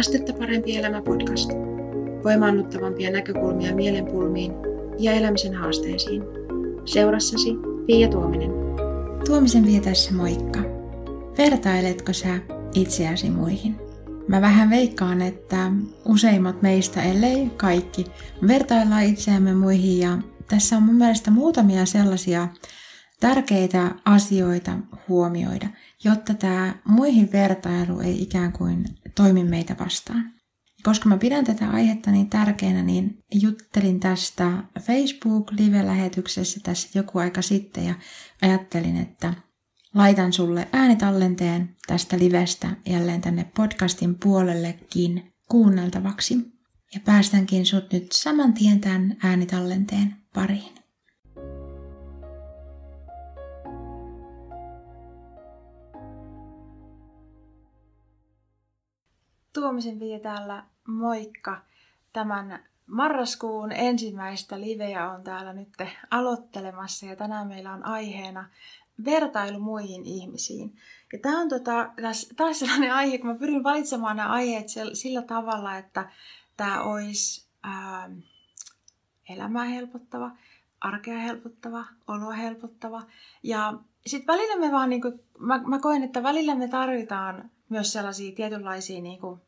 Astetta 0.00 0.32
parempi 0.32 0.76
elämä 0.76 1.02
podcast. 1.02 1.50
Voimaannuttavampia 2.24 3.10
näkökulmia 3.10 3.74
mielenpulmiin 3.74 4.52
ja 4.98 5.12
elämisen 5.12 5.54
haasteisiin. 5.54 6.22
Seurassasi 6.84 7.50
Pia 7.86 8.08
Tuominen. 8.08 8.50
Tuomisen 9.26 9.66
vietässä 9.66 10.14
moikka. 10.14 10.60
Vertailetko 11.38 12.12
sä 12.12 12.38
itseäsi 12.74 13.30
muihin? 13.30 13.76
Mä 14.28 14.40
vähän 14.40 14.70
veikkaan, 14.70 15.22
että 15.22 15.72
useimmat 16.04 16.62
meistä, 16.62 17.02
ellei 17.02 17.50
kaikki, 17.56 18.04
vertaillaan 18.48 19.04
itseämme 19.04 19.54
muihin 19.54 19.98
ja 19.98 20.18
tässä 20.48 20.76
on 20.76 20.82
mun 20.82 20.94
mielestä 20.94 21.30
muutamia 21.30 21.86
sellaisia 21.86 22.48
tärkeitä 23.20 23.94
asioita 24.04 24.78
huomioida, 25.08 25.68
jotta 26.04 26.34
tämä 26.34 26.74
muihin 26.84 27.32
vertailu 27.32 28.00
ei 28.00 28.22
ikään 28.22 28.52
kuin 28.52 28.84
toimi 29.14 29.44
meitä 29.44 29.76
vastaan. 29.80 30.32
Koska 30.82 31.08
mä 31.08 31.18
pidän 31.18 31.44
tätä 31.44 31.70
aihetta 31.70 32.10
niin 32.10 32.30
tärkeänä, 32.30 32.82
niin 32.82 33.18
juttelin 33.34 34.00
tästä 34.00 34.50
Facebook-live-lähetyksessä 34.80 36.60
tässä 36.62 36.88
joku 36.98 37.18
aika 37.18 37.42
sitten 37.42 37.86
ja 37.86 37.94
ajattelin, 38.42 38.96
että 38.96 39.34
laitan 39.94 40.32
sulle 40.32 40.68
äänitallenteen 40.72 41.76
tästä 41.86 42.18
livestä 42.18 42.76
jälleen 42.86 43.20
tänne 43.20 43.44
podcastin 43.56 44.14
puolellekin 44.14 45.32
kuunneltavaksi. 45.48 46.34
Ja 46.94 47.00
päästänkin 47.04 47.66
sut 47.66 47.92
nyt 47.92 48.12
saman 48.12 48.52
tien 48.52 48.80
tämän 48.80 49.16
äänitallenteen 49.22 50.16
pariin. 50.34 50.79
Tuomisen 59.52 59.98
Pia 59.98 60.20
täällä, 60.20 60.64
moikka! 60.86 61.60
Tämän 62.12 62.64
marraskuun 62.86 63.72
ensimmäistä 63.72 64.60
liveä 64.60 65.10
on 65.10 65.24
täällä 65.24 65.52
nyt 65.52 65.68
aloittelemassa 66.10 67.06
ja 67.06 67.16
tänään 67.16 67.48
meillä 67.48 67.72
on 67.72 67.86
aiheena 67.86 68.48
vertailu 69.04 69.58
muihin 69.58 70.06
ihmisiin. 70.06 70.76
Ja 71.12 71.18
tämä 71.18 71.40
on 71.40 71.48
tota, 71.48 71.92
taas 72.36 72.58
sellainen 72.58 72.94
aihe, 72.94 73.18
kun 73.18 73.26
mä 73.26 73.34
pyrin 73.34 73.64
valitsemaan 73.64 74.16
nämä 74.16 74.28
aiheet 74.28 74.66
sillä 74.92 75.22
tavalla, 75.22 75.76
että 75.76 76.10
tämä 76.56 76.82
olisi 76.82 77.46
ää, 77.62 78.10
elämää 79.28 79.64
helpottava, 79.64 80.30
arkea 80.80 81.18
helpottava, 81.18 81.84
oloa 82.08 82.32
helpottava. 82.32 83.02
Ja 83.42 83.74
sitten 84.06 84.34
välillä 84.34 84.56
me 84.58 84.72
vaan, 84.72 84.90
niin 84.90 85.02
kuin, 85.02 85.20
mä, 85.38 85.58
mä 85.66 85.78
koen, 85.78 86.02
että 86.02 86.22
välillä 86.22 86.54
me 86.54 86.68
tarvitaan 86.68 87.50
myös 87.70 87.92
sellaisia 87.92 88.32
tietynlaisia 88.34 89.00
niin 89.00 89.20
kuin, 89.20 89.40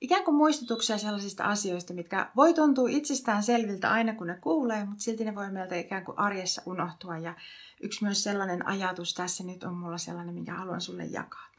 ikään 0.00 0.24
kuin 0.24 0.34
muistutuksia 0.34 0.98
sellaisista 0.98 1.44
asioista, 1.44 1.94
mitkä 1.94 2.30
voi 2.36 2.54
tuntua 2.54 2.88
itsestään 2.88 3.42
selviltä 3.42 3.92
aina 3.92 4.14
kun 4.14 4.26
ne 4.26 4.38
kuulee, 4.40 4.84
mutta 4.84 5.02
silti 5.02 5.24
ne 5.24 5.34
voi 5.34 5.50
meiltä 5.50 5.76
ikään 5.76 6.04
kuin 6.04 6.18
arjessa 6.18 6.62
unohtua. 6.66 7.18
Ja 7.18 7.34
yksi 7.82 8.04
myös 8.04 8.22
sellainen 8.22 8.66
ajatus 8.66 9.14
tässä 9.14 9.44
nyt 9.44 9.64
on 9.64 9.74
mulla 9.74 9.98
sellainen, 9.98 10.34
minkä 10.34 10.54
haluan 10.54 10.80
sulle 10.80 11.04
jakaa. 11.04 11.52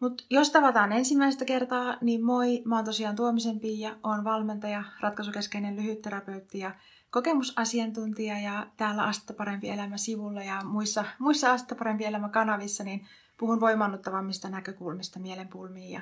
Mutta 0.00 0.24
jos 0.30 0.50
tavataan 0.50 0.92
ensimmäistä 0.92 1.44
kertaa, 1.44 1.96
niin 2.00 2.24
moi, 2.24 2.62
mä 2.64 2.76
oon 2.76 2.84
tosiaan 2.84 3.16
Tuomisen 3.16 3.60
Pia, 3.60 3.96
oon 4.02 4.24
valmentaja, 4.24 4.84
ratkaisukeskeinen 5.00 5.76
lyhytterapeutti 5.76 6.58
ja 6.58 6.74
kokemusasiantuntija 7.10 8.38
ja 8.38 8.66
täällä 8.76 9.04
Asta 9.04 9.34
parempi 9.34 9.68
elämä 9.68 9.96
sivulla 9.96 10.42
ja 10.42 10.64
muissa, 10.64 11.04
muissa 11.18 11.52
Asta 11.52 11.74
parempi 11.74 12.04
elämä 12.04 12.28
kanavissa, 12.28 12.84
niin 12.84 13.06
puhun 13.38 13.60
voimannuttavammista 13.60 14.48
näkökulmista 14.48 15.18
mielenpulmiin 15.18 15.90
ja 15.90 16.00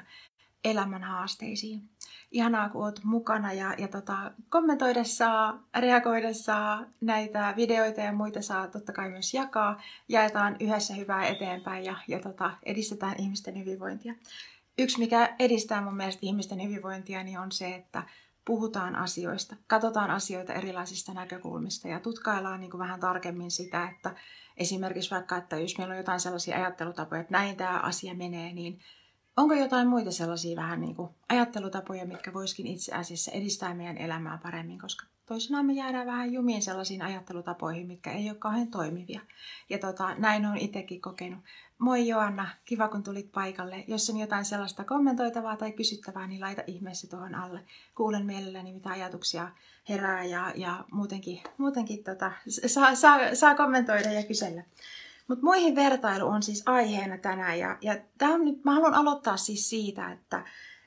elämän 0.64 1.02
haasteisiin. 1.02 1.88
Ihanaa, 2.30 2.68
kun 2.68 2.84
oot 2.84 3.00
mukana 3.04 3.52
ja, 3.52 3.74
ja 3.78 3.88
tota, 3.88 4.32
reagoida 5.78 6.34
saa, 6.34 6.84
näitä 7.00 7.54
videoita 7.56 8.00
ja 8.00 8.12
muita 8.12 8.42
saa 8.42 8.68
totta 8.68 8.92
kai 8.92 9.10
myös 9.10 9.34
jakaa. 9.34 9.80
Jaetaan 10.08 10.56
yhdessä 10.60 10.94
hyvää 10.94 11.26
eteenpäin 11.26 11.84
ja, 11.84 11.96
ja 12.08 12.20
tota, 12.20 12.50
edistetään 12.62 13.14
ihmisten 13.18 13.58
hyvinvointia. 13.58 14.14
Yksi, 14.78 14.98
mikä 14.98 15.34
edistää 15.38 15.82
mun 15.82 15.96
mielestä 15.96 16.20
ihmisten 16.22 16.62
hyvinvointia, 16.62 17.24
niin 17.24 17.38
on 17.38 17.52
se, 17.52 17.74
että 17.74 18.02
puhutaan 18.44 18.96
asioista, 18.96 19.56
katsotaan 19.66 20.10
asioita 20.10 20.52
erilaisista 20.52 21.14
näkökulmista 21.14 21.88
ja 21.88 22.00
tutkaillaan 22.00 22.60
niin 22.60 22.70
kuin 22.70 22.78
vähän 22.78 23.00
tarkemmin 23.00 23.50
sitä, 23.50 23.88
että 23.88 24.14
esimerkiksi 24.56 25.10
vaikka, 25.10 25.36
että 25.36 25.56
jos 25.56 25.78
meillä 25.78 25.92
on 25.92 25.98
jotain 25.98 26.20
sellaisia 26.20 26.56
ajattelutapoja, 26.56 27.20
että 27.20 27.32
näin 27.32 27.56
tämä 27.56 27.78
asia 27.78 28.14
menee, 28.14 28.52
niin 28.52 28.80
onko 29.36 29.54
jotain 29.54 29.88
muita 29.88 30.10
sellaisia 30.10 30.56
vähän 30.56 30.80
niin 30.80 30.96
kuin 30.96 31.10
ajattelutapoja, 31.28 32.06
mitkä 32.06 32.32
voisikin 32.32 32.66
itse 32.66 32.94
asiassa 32.94 33.30
edistää 33.30 33.74
meidän 33.74 33.98
elämää 33.98 34.38
paremmin, 34.42 34.78
koska 34.78 35.06
toisinaan 35.26 35.66
me 35.66 35.72
jäädään 35.72 36.06
vähän 36.06 36.32
jumiin 36.32 36.62
sellaisiin 36.62 37.02
ajattelutapoihin, 37.02 37.86
mitkä 37.86 38.12
ei 38.12 38.30
ole 38.30 38.38
kauhean 38.38 38.68
toimivia. 38.68 39.20
Ja 39.68 39.78
tota, 39.78 40.14
näin 40.14 40.46
on 40.46 40.56
itsekin 40.56 41.00
kokenut. 41.00 41.40
Moi 41.78 42.08
Joanna, 42.08 42.48
kiva 42.64 42.88
kun 42.88 43.02
tulit 43.02 43.32
paikalle. 43.32 43.84
Jos 43.88 44.10
on 44.10 44.16
jotain 44.16 44.44
sellaista 44.44 44.84
kommentoitavaa 44.84 45.56
tai 45.56 45.72
kysyttävää, 45.72 46.26
niin 46.26 46.40
laita 46.40 46.62
ihmeessä 46.66 47.08
tuohon 47.08 47.34
alle. 47.34 47.60
Kuulen 47.94 48.26
mielelläni, 48.26 48.72
mitä 48.72 48.90
ajatuksia 48.90 49.48
herää 49.88 50.24
ja, 50.24 50.52
ja 50.54 50.84
muutenkin, 50.92 51.42
muutenkin 51.58 52.04
tota, 52.04 52.32
saa, 52.66 52.94
saa, 52.94 53.18
saa 53.34 53.54
kommentoida 53.54 54.12
ja 54.12 54.22
kysellä. 54.22 54.62
Mutta 55.28 55.44
muihin 55.44 55.74
vertailu 55.76 56.26
on 56.26 56.42
siis 56.42 56.62
aiheena 56.66 57.18
tänään 57.18 57.58
ja, 57.58 57.78
ja 57.80 57.96
tää 58.18 58.28
on 58.28 58.44
nyt, 58.44 58.64
mä 58.64 58.74
haluan 58.74 58.94
aloittaa 58.94 59.36
siis 59.36 59.70
siitä, 59.70 60.12
että 60.12 60.44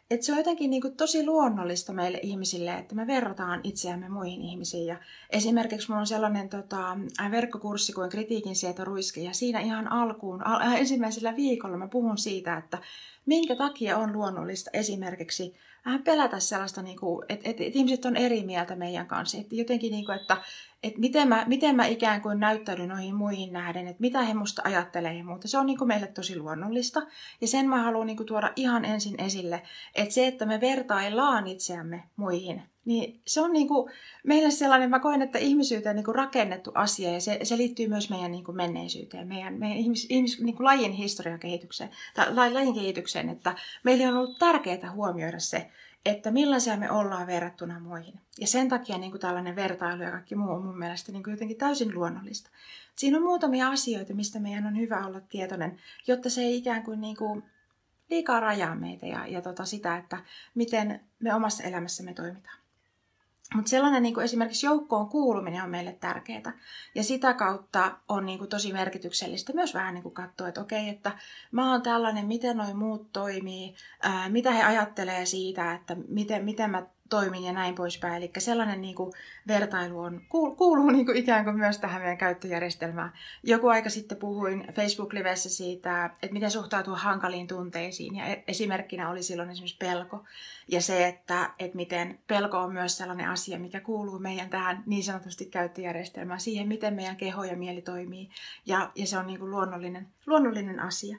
et 0.09 0.23
se 0.23 0.31
on 0.31 0.37
jotenkin 0.37 0.69
niin 0.69 0.81
kuin 0.81 0.95
tosi 0.95 1.25
luonnollista 1.25 1.93
meille 1.93 2.19
ihmisille, 2.23 2.73
että 2.73 2.95
me 2.95 3.07
verrataan 3.07 3.61
itseämme 3.63 4.09
muihin 4.09 4.41
ihmisiin. 4.41 4.87
Ja 4.87 4.97
esimerkiksi 5.29 5.87
mulla 5.89 5.99
on 5.99 6.07
sellainen 6.07 6.49
tota, 6.49 6.97
verkkokurssi 7.31 7.93
kuin 7.93 8.09
kritiikin 8.09 8.55
sieto 8.55 8.85
ruiske, 8.85 9.21
ja 9.21 9.33
siinä 9.33 9.59
ihan 9.59 9.91
alkuun, 9.91 10.47
al- 10.47 10.61
äh, 10.61 10.73
ensimmäisellä 10.73 11.35
viikolla 11.35 11.77
mä 11.77 11.87
puhun 11.87 12.17
siitä, 12.17 12.57
että 12.57 12.77
minkä 13.25 13.55
takia 13.55 13.97
on 13.97 14.13
luonnollista 14.13 14.69
esimerkiksi 14.73 15.55
vähän 15.89 16.03
pelätä 16.03 16.39
sellaista, 16.39 16.81
niin 16.81 16.99
kuin, 16.99 17.25
että, 17.29 17.49
että, 17.49 17.63
että 17.63 17.79
ihmiset 17.79 18.05
on 18.05 18.15
eri 18.15 18.43
mieltä 18.43 18.75
meidän 18.75 19.07
kanssa. 19.07 19.37
Että 19.37 19.55
jotenkin, 19.55 19.91
niin 19.91 20.05
kuin, 20.05 20.19
että, 20.19 20.37
että 20.83 20.99
miten, 20.99 21.27
mä, 21.27 21.43
miten 21.47 21.75
mä 21.75 21.85
ikään 21.85 22.21
kuin 22.21 22.39
näyttäydyn 22.39 22.89
noihin 22.89 23.15
muihin 23.15 23.53
nähden, 23.53 23.87
että 23.87 24.01
mitä 24.01 24.21
he 24.21 24.33
musta 24.33 24.61
ajattelee 24.65 25.13
ja 25.13 25.23
muuta. 25.23 25.47
Se 25.47 25.57
on 25.57 25.65
niin 25.65 25.77
kuin 25.77 25.87
meille 25.87 26.07
tosi 26.07 26.39
luonnollista. 26.39 27.01
Ja 27.41 27.47
sen 27.47 27.69
mä 27.69 27.83
haluan 27.83 28.07
niin 28.07 28.17
kuin 28.17 28.27
tuoda 28.27 28.53
ihan 28.55 28.85
ensin 28.85 29.21
esille, 29.21 29.61
että 29.95 30.13
se, 30.13 30.27
että 30.27 30.45
me 30.45 30.61
vertaillaan 30.61 31.47
itseämme 31.47 32.03
muihin, 32.15 32.63
niin 32.85 33.21
se 33.27 33.41
on 33.41 33.53
niin 33.53 33.67
kuin 33.67 33.91
meille 34.23 34.51
sellainen, 34.51 34.89
mä 34.89 34.99
koen, 34.99 35.21
että 35.21 35.39
ihmisyyteen 35.39 35.95
niin 35.95 36.05
kuin 36.05 36.15
rakennettu 36.15 36.71
asia 36.75 37.13
ja 37.13 37.21
se, 37.21 37.39
se 37.43 37.57
liittyy 37.57 37.87
myös 37.87 38.09
meidän 38.09 38.31
niin 38.31 38.43
kuin 38.43 38.57
menneisyyteen, 38.57 39.27
meidän, 39.27 39.53
meidän 39.53 39.77
ihmis, 39.77 40.07
ihmis, 40.09 40.39
niin 40.39 40.55
kuin 40.55 40.65
lajin 40.65 40.91
historian 40.91 41.39
kehitykseen, 41.39 41.89
tai 42.15 42.53
lajin 42.53 42.73
kehitykseen, 42.73 43.29
että 43.29 43.55
meille 43.83 44.07
on 44.07 44.17
ollut 44.17 44.39
tärkeää 44.39 44.91
huomioida 44.91 45.39
se, 45.39 45.69
että 46.05 46.31
millaisia 46.31 46.77
me 46.77 46.91
ollaan 46.91 47.27
verrattuna 47.27 47.79
muihin. 47.79 48.19
Ja 48.39 48.47
sen 48.47 48.69
takia 48.69 48.97
niin 48.97 49.11
kuin 49.11 49.21
tällainen 49.21 49.55
vertailu 49.55 50.03
ja 50.03 50.11
kaikki 50.11 50.35
muu 50.35 50.49
on 50.49 50.65
mun 50.65 50.77
mielestä 50.77 51.11
niin 51.11 51.23
kuin 51.23 51.31
jotenkin 51.31 51.57
täysin 51.57 51.95
luonnollista. 51.95 52.49
Siinä 52.95 53.17
on 53.17 53.23
muutamia 53.23 53.69
asioita, 53.69 54.13
mistä 54.13 54.39
meidän 54.39 54.65
on 54.65 54.77
hyvä 54.77 55.05
olla 55.05 55.19
tietoinen, 55.19 55.79
jotta 56.07 56.29
se 56.29 56.41
ei 56.41 56.57
ikään 56.57 56.83
kuin, 56.83 57.01
niin 57.01 57.15
kuin 57.15 57.43
liikaa 58.09 58.39
rajaa 58.39 58.75
meitä 58.75 59.05
ja, 59.05 59.27
ja 59.27 59.41
tota 59.41 59.65
sitä, 59.65 59.97
että 59.97 60.17
miten 60.55 60.99
me 61.19 61.33
omassa 61.35 61.63
elämässämme 61.63 62.13
toimitaan. 62.13 62.58
Mutta 63.55 63.69
sellainen 63.69 64.03
niin 64.03 64.13
kuin 64.13 64.23
esimerkiksi 64.23 64.65
joukkoon 64.65 65.09
kuuluminen 65.09 65.63
on 65.63 65.69
meille 65.69 65.97
tärkeää. 65.99 66.53
Ja 66.95 67.03
sitä 67.03 67.33
kautta 67.33 67.97
on 68.09 68.25
niin 68.25 68.39
kuin 68.39 68.49
tosi 68.49 68.73
merkityksellistä 68.73 69.53
myös 69.53 69.73
vähän 69.73 69.93
niin 69.93 70.03
kuin 70.03 70.13
katsoa, 70.13 70.47
että 70.47 70.61
okei, 70.61 70.89
että 70.89 71.11
mä 71.51 71.71
oon 71.71 71.81
tällainen, 71.81 72.25
miten 72.25 72.57
noin 72.57 72.77
muut 72.77 73.13
toimii, 73.13 73.75
ää, 74.01 74.29
mitä 74.29 74.51
he 74.51 74.63
ajattelee 74.63 75.25
siitä, 75.25 75.73
että 75.73 75.95
miten, 76.07 76.45
miten 76.45 76.69
mä 76.69 76.87
toimin 77.09 77.43
ja 77.43 77.53
näin 77.53 77.75
poispäin. 77.75 78.13
Eli 78.13 78.31
sellainen 78.37 78.81
niin 78.81 78.95
kuin, 78.95 79.13
vertailu 79.47 79.99
on, 79.99 80.21
kuuluu 80.29 80.89
niin 80.89 81.05
kuin, 81.05 81.17
ikään 81.17 81.43
kuin 81.43 81.57
myös 81.57 81.77
tähän 81.77 82.01
meidän 82.01 82.17
käyttöjärjestelmään. 82.17 83.13
Joku 83.43 83.67
aika 83.67 83.89
sitten 83.89 84.17
puhuin 84.17 84.67
Facebook-livessä 84.71 85.49
siitä, 85.49 86.05
että 86.05 86.33
miten 86.33 86.51
suhtautua 86.51 86.97
hankaliin 86.97 87.47
tunteisiin. 87.47 88.15
Ja 88.15 88.25
e-, 88.25 88.43
esimerkkinä 88.47 89.09
oli 89.09 89.23
silloin 89.23 89.49
esimerkiksi 89.49 89.77
pelko. 89.77 90.23
Ja 90.67 90.81
se, 90.81 91.07
että, 91.07 91.49
että 91.59 91.75
miten 91.75 92.19
pelko 92.27 92.57
on 92.57 92.73
myös 92.73 92.97
sellainen 92.97 93.29
asia, 93.29 93.59
mikä 93.59 93.79
kuuluu 93.79 94.19
meidän 94.19 94.49
tähän 94.49 94.83
niin 94.85 95.03
sanotusti 95.03 95.45
käyttöjärjestelmään. 95.45 96.39
Siihen, 96.39 96.67
miten 96.67 96.93
meidän 96.93 97.17
keho 97.17 97.43
ja 97.43 97.57
mieli 97.57 97.81
toimii. 97.81 98.29
Ja, 98.65 98.91
ja 98.95 99.07
se 99.07 99.17
on 99.17 99.27
niin 99.27 99.39
kuin 99.39 99.51
luonnollinen, 99.51 100.07
luonnollinen 100.27 100.79
asia. 100.79 101.17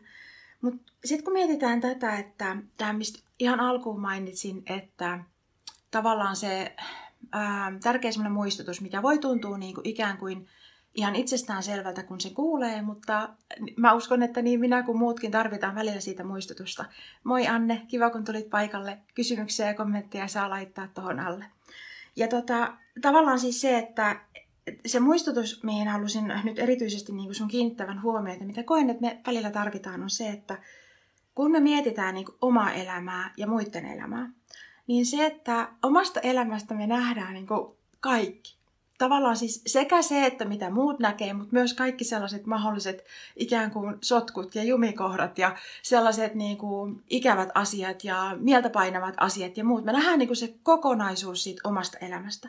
Mutta 0.61 0.93
sitten 1.05 1.25
kun 1.25 1.33
mietitään 1.33 1.81
tätä, 1.81 2.17
että 2.17 2.57
tämä 2.77 2.93
mistä 2.93 3.19
ihan 3.39 3.61
alkuun 3.61 4.01
mainitsin, 4.01 4.63
että 4.67 5.19
tavallaan 5.91 6.37
se 6.37 6.77
ää, 7.33 7.73
tärkeä 7.83 8.11
muistutus, 8.31 8.81
mikä 8.81 9.03
voi 9.03 9.19
tuntua 9.19 9.59
niin 9.59 9.75
kuin 9.75 9.89
ikään 9.89 10.19
kuin 10.19 10.49
ihan 10.95 11.17
itsestään 11.17 11.63
selvältä, 11.63 12.03
kun 12.03 12.21
se 12.21 12.31
kuulee, 12.31 12.83
mutta 12.83 13.29
mä 13.77 13.93
uskon, 13.93 14.23
että 14.23 14.43
niin 14.43 14.61
minä 14.61 14.83
kuin 14.83 14.99
muutkin 14.99 15.31
tarvitaan 15.31 15.75
välillä 15.75 16.01
siitä 16.01 16.25
muistutusta. 16.25 16.85
Moi 17.25 17.49
Anne, 17.49 17.83
kiva 17.89 18.11
kun 18.11 18.25
tulit 18.25 18.51
paikalle. 18.51 18.99
Kysymyksiä 19.15 19.67
ja 19.67 19.75
kommentteja 19.75 20.29
saa 20.29 20.51
laittaa 20.51 20.89
tuohon 20.89 21.21
alle. 21.21 21.45
Ja 22.17 22.29
tota, 22.29 22.73
tavallaan 23.03 23.39
siis 23.39 23.61
se, 23.61 23.79
että 23.79 24.21
se 24.87 25.01
muistutus, 25.01 25.63
mihin 25.63 25.89
halusin 25.89 26.33
nyt 26.45 26.59
erityisesti 26.59 27.13
niin 27.13 27.35
sun 27.35 27.49
kiinnittävän 27.49 28.03
huomiota, 28.03 28.45
mitä 28.45 28.63
koen, 28.63 28.91
että 28.91 29.01
me 29.01 29.21
välillä 29.27 29.51
tarvitaan, 29.51 30.03
on 30.03 30.11
se, 30.11 30.29
että 30.29 30.59
kun 31.35 31.51
me 31.51 31.61
mietitään 31.61 32.15
niin 32.15 32.27
omaa 32.41 32.73
elämää 32.73 33.33
ja 33.37 33.47
muiden 33.47 33.87
elämää, 33.87 34.31
niin 34.91 35.07
se, 35.07 35.27
että 35.27 35.69
omasta 35.83 36.21
elämästä 36.21 36.75
me 36.75 36.87
nähdään 36.87 37.35
niin 37.35 37.47
kaikki 38.01 38.57
tavallaan 38.99 39.37
siis 39.37 39.63
sekä 39.67 40.03
se, 40.03 40.27
että 40.27 40.45
mitä 40.45 40.71
muut 40.71 40.99
näkee, 40.99 41.33
mutta 41.33 41.53
myös 41.53 41.75
kaikki 41.75 42.05
sellaiset 42.05 42.47
mahdolliset 42.47 43.05
ikään 43.37 43.71
kuin 43.71 43.97
sotkut 44.01 44.55
ja 44.55 44.65
jumikohdat 44.65 45.39
ja 45.39 45.57
sellaiset 45.83 46.35
niin 46.35 46.57
kuin 46.57 47.03
ikävät 47.11 47.49
asiat 47.55 48.05
ja 48.05 48.37
mieltä 48.41 48.71
painavat 48.71 49.15
asiat 49.17 49.57
ja 49.57 49.65
muut. 49.65 49.85
Me 49.85 49.93
nähdään 49.93 50.19
niin 50.19 50.29
kuin 50.29 50.37
se 50.37 50.55
kokonaisuus 50.63 51.43
siitä 51.43 51.69
omasta 51.69 51.99
elämästä. 51.99 52.49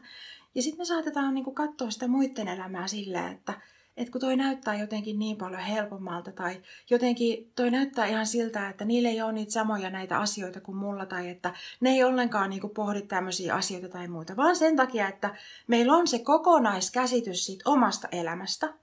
Ja 0.56 0.62
sitten 0.62 0.82
me 0.82 0.86
saatetaan 0.86 1.34
niin 1.34 1.44
kuin 1.44 1.56
katsoa 1.56 1.92
sitä 1.92 2.08
muiden 2.08 2.48
elämää 2.48 2.88
silleen, 2.88 3.32
että 3.32 3.54
että 3.98 4.12
kun 4.12 4.22
toi 4.22 4.36
näyttää 4.36 4.76
jotenkin 4.76 5.20
niin 5.20 5.38
paljon 5.38 5.62
helpommalta 5.62 6.32
tai 6.32 6.62
jotenkin 6.90 7.52
toi 7.56 7.72
näyttää 7.72 8.06
ihan 8.06 8.28
siltä, 8.28 8.70
että 8.70 8.86
niille 8.86 9.10
ei 9.10 9.22
ole 9.22 9.32
niitä 9.32 9.52
samoja 9.52 9.90
näitä 9.90 10.20
asioita 10.20 10.62
kuin 10.62 10.78
mulla 10.78 11.06
tai 11.06 11.30
että 11.30 11.54
ne 11.80 11.90
ei 11.90 12.04
ollenkaan 12.04 12.50
niin 12.50 12.62
kuin 12.62 12.74
pohdi 12.74 13.02
tämmöisiä 13.02 13.56
asioita 13.56 13.90
tai 13.90 14.08
muuta, 14.08 14.36
vaan 14.36 14.56
sen 14.56 14.76
takia, 14.76 15.08
että 15.08 15.36
meillä 15.68 15.94
on 15.94 16.08
se 16.08 16.20
kokonaiskäsitys 16.20 17.46
siitä 17.46 17.70
omasta 17.70 18.08
elämästä 18.12 18.74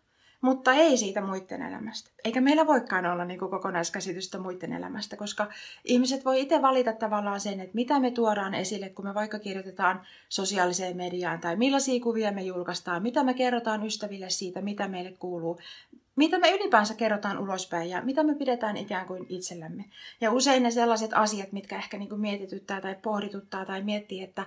mutta 0.41 0.73
ei 0.73 0.97
siitä 0.97 1.21
muiden 1.21 1.63
elämästä. 1.63 2.11
Eikä 2.25 2.41
meillä 2.41 2.67
voikaan 2.67 3.07
olla 3.07 3.25
niin 3.25 3.39
kuin 3.39 3.51
kokonaiskäsitystä 3.51 4.39
muiden 4.39 4.73
elämästä, 4.73 5.17
koska 5.17 5.47
ihmiset 5.85 6.25
voi 6.25 6.41
itse 6.41 6.63
valita 6.63 6.93
tavallaan 6.93 7.41
sen, 7.41 7.61
että 7.61 7.75
mitä 7.75 8.01
me 8.01 8.11
tuodaan 8.11 8.55
esille, 8.55 8.89
kun 8.89 9.05
me 9.05 9.15
vaikka 9.15 9.39
kirjoitetaan 9.39 10.01
sosiaaliseen 10.29 10.97
mediaan, 10.97 11.41
tai 11.41 11.57
millaisia 11.57 12.01
kuvia 12.01 12.33
me 12.33 12.43
julkaistaan, 12.43 13.03
mitä 13.03 13.25
me 13.25 13.35
kerrotaan 13.35 13.87
ystäville 13.87 14.31
siitä, 14.31 14.61
mitä 14.61 14.89
meille 14.89 15.15
kuuluu, 15.19 15.59
mitä 16.17 16.39
me 16.39 16.51
ylipäänsä 16.51 16.95
kerrotaan 16.95 17.39
ulospäin 17.39 17.91
ja 17.91 18.03
mitä 18.03 18.23
me 18.23 18.35
pidetään 18.35 18.77
ikään 18.77 19.07
kuin 19.07 19.27
itsellämme. 19.29 19.85
Ja 20.21 20.33
usein 20.33 20.63
ne 20.63 20.71
sellaiset 20.71 21.11
asiat, 21.15 21.53
mitkä 21.53 21.77
ehkä 21.77 21.99
niin 21.99 22.09
kuin 22.09 22.21
mietityttää 22.21 22.81
tai 22.81 22.97
pohdituttaa 23.03 23.65
tai 23.65 23.83
miettii, 23.83 24.23
että 24.23 24.47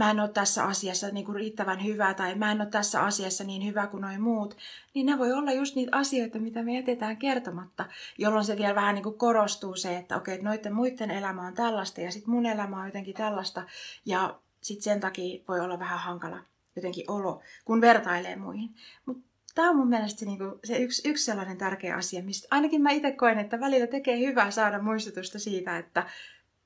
mä 0.00 0.10
en 0.10 0.20
ole 0.20 0.28
tässä 0.28 0.64
asiassa 0.64 1.08
niin 1.08 1.26
kuin 1.26 1.36
riittävän 1.36 1.84
hyvä 1.84 2.14
tai 2.14 2.34
mä 2.34 2.52
en 2.52 2.60
ole 2.60 2.70
tässä 2.70 3.02
asiassa 3.02 3.44
niin 3.44 3.66
hyvä 3.66 3.86
kuin 3.86 4.00
noin 4.00 4.22
muut, 4.22 4.56
niin 4.94 5.06
ne 5.06 5.18
voi 5.18 5.32
olla 5.32 5.52
just 5.52 5.76
niitä 5.76 5.96
asioita, 5.96 6.38
mitä 6.38 6.62
me 6.62 6.74
jätetään 6.74 7.16
kertomatta, 7.16 7.86
jolloin 8.18 8.44
se 8.44 8.56
vielä 8.56 8.74
vähän 8.74 8.94
niin 8.94 9.02
kuin 9.02 9.18
korostuu 9.18 9.76
se, 9.76 9.96
että 9.96 10.16
okei, 10.16 10.34
että 10.34 10.46
noiden 10.46 10.74
muiden 10.74 11.10
elämä 11.10 11.46
on 11.46 11.54
tällaista 11.54 12.00
ja 12.00 12.12
sitten 12.12 12.30
mun 12.30 12.46
elämä 12.46 12.80
on 12.80 12.86
jotenkin 12.86 13.14
tällaista 13.14 13.62
ja 14.04 14.40
sitten 14.60 14.84
sen 14.84 15.00
takia 15.00 15.44
voi 15.48 15.60
olla 15.60 15.78
vähän 15.78 15.98
hankala 15.98 16.38
jotenkin 16.76 17.10
olo, 17.10 17.40
kun 17.64 17.80
vertailee 17.80 18.36
muihin. 18.36 18.74
Mutta 19.06 19.22
tämä 19.54 19.70
on 19.70 19.76
mun 19.76 19.88
mielestä 19.88 20.20
se, 20.20 20.26
niin 20.26 20.38
kuin, 20.38 20.54
se 20.64 20.78
yksi, 20.78 21.08
yksi 21.08 21.24
sellainen 21.24 21.58
tärkeä 21.58 21.96
asia, 21.96 22.22
mistä 22.22 22.48
ainakin 22.50 22.82
mä 22.82 22.90
itse 22.90 23.12
koen, 23.12 23.38
että 23.38 23.60
välillä 23.60 23.86
tekee 23.86 24.18
hyvää 24.18 24.50
saada 24.50 24.82
muistutusta 24.82 25.38
siitä, 25.38 25.78
että 25.78 26.06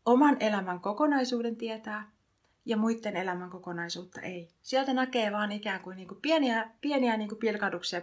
oman 0.07 0.37
elämän 0.41 0.81
kokonaisuuden 0.81 1.57
tietää, 1.57 2.14
ja 2.67 2.77
muiden 2.77 3.17
elämän 3.17 3.51
kokonaisuutta 3.51 4.21
ei. 4.21 4.49
Sieltä 4.63 4.93
näkee 4.93 5.33
vaan 5.33 5.53
ikään 5.53 5.81
kuin, 5.81 5.97
niin 5.97 6.09
kuin 6.09 6.21
pieniä, 6.23 6.71
pieniä 6.81 7.17
niin 7.17 7.29
kuin 7.29 7.39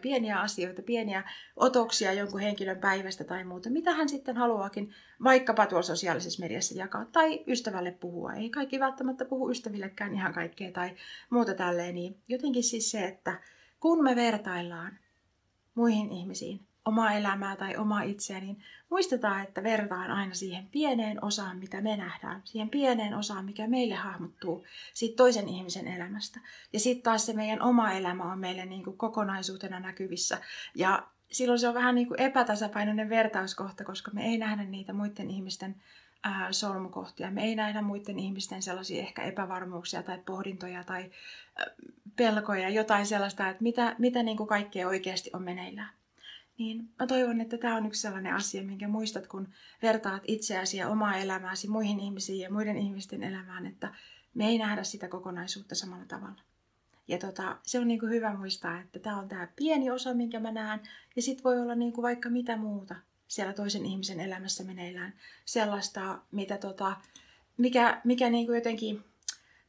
pieniä 0.01 0.39
asioita, 0.39 0.81
pieniä 0.81 1.23
otoksia 1.55 2.13
jonkun 2.13 2.39
henkilön 2.39 2.77
päivästä 2.77 3.23
tai 3.23 3.43
muuta, 3.43 3.69
mitä 3.69 3.93
hän 3.93 4.09
sitten 4.09 4.37
haluaakin 4.37 4.93
vaikkapa 5.23 5.65
tuolla 5.65 5.83
sosiaalisessa 5.83 6.43
mediassa 6.43 6.77
jakaa 6.77 7.05
tai 7.05 7.43
ystävälle 7.47 7.91
puhua. 7.91 8.33
Ei 8.33 8.49
kaikki 8.49 8.79
välttämättä 8.79 9.25
puhu 9.25 9.51
ystävillekään 9.51 10.13
ihan 10.13 10.33
kaikkea 10.33 10.71
tai 10.71 10.91
muuta 11.29 11.53
tälleen. 11.53 11.95
Niin 11.95 12.17
jotenkin 12.27 12.63
siis 12.63 12.91
se, 12.91 13.05
että 13.05 13.39
kun 13.79 14.03
me 14.03 14.15
vertaillaan 14.15 14.99
muihin 15.75 16.11
ihmisiin, 16.11 16.59
omaa 16.85 17.13
elämää 17.13 17.55
tai 17.55 17.77
omaa 17.77 18.01
itseä, 18.01 18.39
niin 18.39 18.63
muistetaan, 18.89 19.43
että 19.43 19.63
vertaan 19.63 20.11
aina 20.11 20.33
siihen 20.33 20.67
pieneen 20.67 21.23
osaan, 21.23 21.57
mitä 21.57 21.81
me 21.81 21.97
nähdään. 21.97 22.41
Siihen 22.43 22.69
pieneen 22.69 23.15
osaan, 23.15 23.45
mikä 23.45 23.67
meille 23.67 23.95
hahmottuu 23.95 24.65
siitä 24.93 25.15
toisen 25.15 25.49
ihmisen 25.49 25.87
elämästä. 25.87 26.39
Ja 26.73 26.79
sitten 26.79 27.03
taas 27.03 27.25
se 27.25 27.33
meidän 27.33 27.61
oma 27.61 27.91
elämä 27.91 28.31
on 28.31 28.39
meille 28.39 28.65
niin 28.65 28.83
kuin 28.83 28.97
kokonaisuutena 28.97 29.79
näkyvissä. 29.79 30.41
Ja 30.75 31.07
silloin 31.31 31.59
se 31.59 31.67
on 31.67 31.73
vähän 31.73 31.95
niin 31.95 32.07
kuin 32.07 32.21
epätasapainoinen 32.21 33.09
vertauskohta, 33.09 33.83
koska 33.83 34.11
me 34.11 34.25
ei 34.25 34.37
nähdä 34.37 34.63
niitä 34.63 34.93
muiden 34.93 35.29
ihmisten 35.29 35.75
ää, 36.23 36.51
solmukohtia. 36.51 37.31
Me 37.31 37.43
ei 37.43 37.55
nähdä 37.55 37.81
muiden 37.81 38.19
ihmisten 38.19 38.61
sellaisia 38.61 39.01
ehkä 39.01 39.23
epävarmuuksia 39.23 40.03
tai 40.03 40.19
pohdintoja 40.25 40.83
tai 40.83 41.11
ää, 41.55 41.65
pelkoja, 42.15 42.69
jotain 42.69 43.05
sellaista, 43.05 43.49
että 43.49 43.63
mitä, 43.63 43.95
mitä 43.97 44.23
niin 44.23 44.37
kuin 44.37 44.47
kaikkea 44.47 44.87
oikeasti 44.87 45.29
on 45.33 45.43
meneillään. 45.43 46.00
Niin 46.61 46.89
mä 46.99 47.07
toivon, 47.07 47.41
että 47.41 47.57
tämä 47.57 47.75
on 47.75 47.85
yksi 47.85 48.01
sellainen 48.01 48.33
asia, 48.33 48.63
minkä 48.63 48.87
muistat, 48.87 49.27
kun 49.27 49.47
vertaat 49.81 50.23
itseäsi 50.27 50.77
ja 50.77 50.89
omaa 50.89 51.17
elämääsi 51.17 51.67
muihin 51.67 51.99
ihmisiin 51.99 52.39
ja 52.39 52.51
muiden 52.51 52.77
ihmisten 52.77 53.23
elämään, 53.23 53.65
että 53.65 53.93
me 54.33 54.47
ei 54.47 54.57
nähdä 54.57 54.83
sitä 54.83 55.07
kokonaisuutta 55.07 55.75
samalla 55.75 56.05
tavalla. 56.05 56.41
Ja 57.07 57.17
tota, 57.17 57.57
se 57.63 57.79
on 57.79 57.87
niinku 57.87 58.05
hyvä 58.05 58.33
muistaa, 58.33 58.79
että 58.79 58.99
tämä 58.99 59.19
on 59.19 59.29
tämä 59.29 59.47
pieni 59.55 59.91
osa, 59.91 60.13
minkä 60.13 60.39
mä 60.39 60.51
näen, 60.51 60.79
ja 61.15 61.21
sitten 61.21 61.43
voi 61.43 61.59
olla 61.59 61.75
niinku 61.75 62.01
vaikka 62.01 62.29
mitä 62.29 62.57
muuta 62.57 62.95
siellä 63.27 63.53
toisen 63.53 63.85
ihmisen 63.85 64.19
elämässä 64.19 64.63
meneillään. 64.63 65.13
Sellaista, 65.45 66.19
mitä 66.31 66.57
tota, 66.57 66.95
mikä, 67.57 68.01
mikä 68.03 68.29
niinku 68.29 68.53
jotenkin 68.53 69.03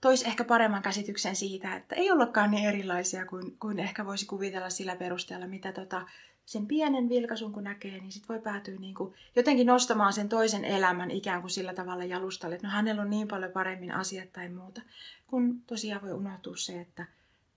toisi 0.00 0.28
ehkä 0.28 0.44
paremman 0.44 0.82
käsityksen 0.82 1.36
siitä, 1.36 1.76
että 1.76 1.94
ei 1.94 2.10
ollakaan 2.10 2.50
niin 2.50 2.68
erilaisia 2.68 3.26
kuin, 3.26 3.58
kuin 3.58 3.78
ehkä 3.78 4.06
voisi 4.06 4.26
kuvitella 4.26 4.70
sillä 4.70 4.96
perusteella, 4.96 5.46
mitä 5.46 5.72
tota, 5.72 6.06
sen 6.46 6.66
pienen 6.66 7.08
vilkaisun 7.08 7.52
kun 7.52 7.64
näkee, 7.64 7.98
niin 7.98 8.12
sitten 8.12 8.28
voi 8.28 8.40
päätyä 8.40 8.78
niin 8.78 8.94
kuin 8.94 9.14
jotenkin 9.36 9.66
nostamaan 9.66 10.12
sen 10.12 10.28
toisen 10.28 10.64
elämän 10.64 11.10
ikään 11.10 11.40
kuin 11.40 11.50
sillä 11.50 11.74
tavalla 11.74 12.04
jalustalle, 12.04 12.54
että 12.54 12.66
no 12.66 12.72
hänellä 12.72 13.02
on 13.02 13.10
niin 13.10 13.28
paljon 13.28 13.52
paremmin 13.52 13.92
asiat 13.92 14.32
tai 14.32 14.48
muuta. 14.48 14.82
Kun 15.26 15.62
tosiaan 15.66 16.02
voi 16.02 16.12
unohtua 16.12 16.56
se, 16.56 16.80
että 16.80 17.06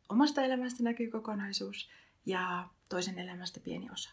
omasta 0.09 0.41
elämästä 0.41 0.83
näkyy 0.83 1.11
kokonaisuus 1.11 1.89
ja 2.25 2.67
toisen 2.89 3.19
elämästä 3.19 3.59
pieni 3.59 3.89
osa 3.93 4.09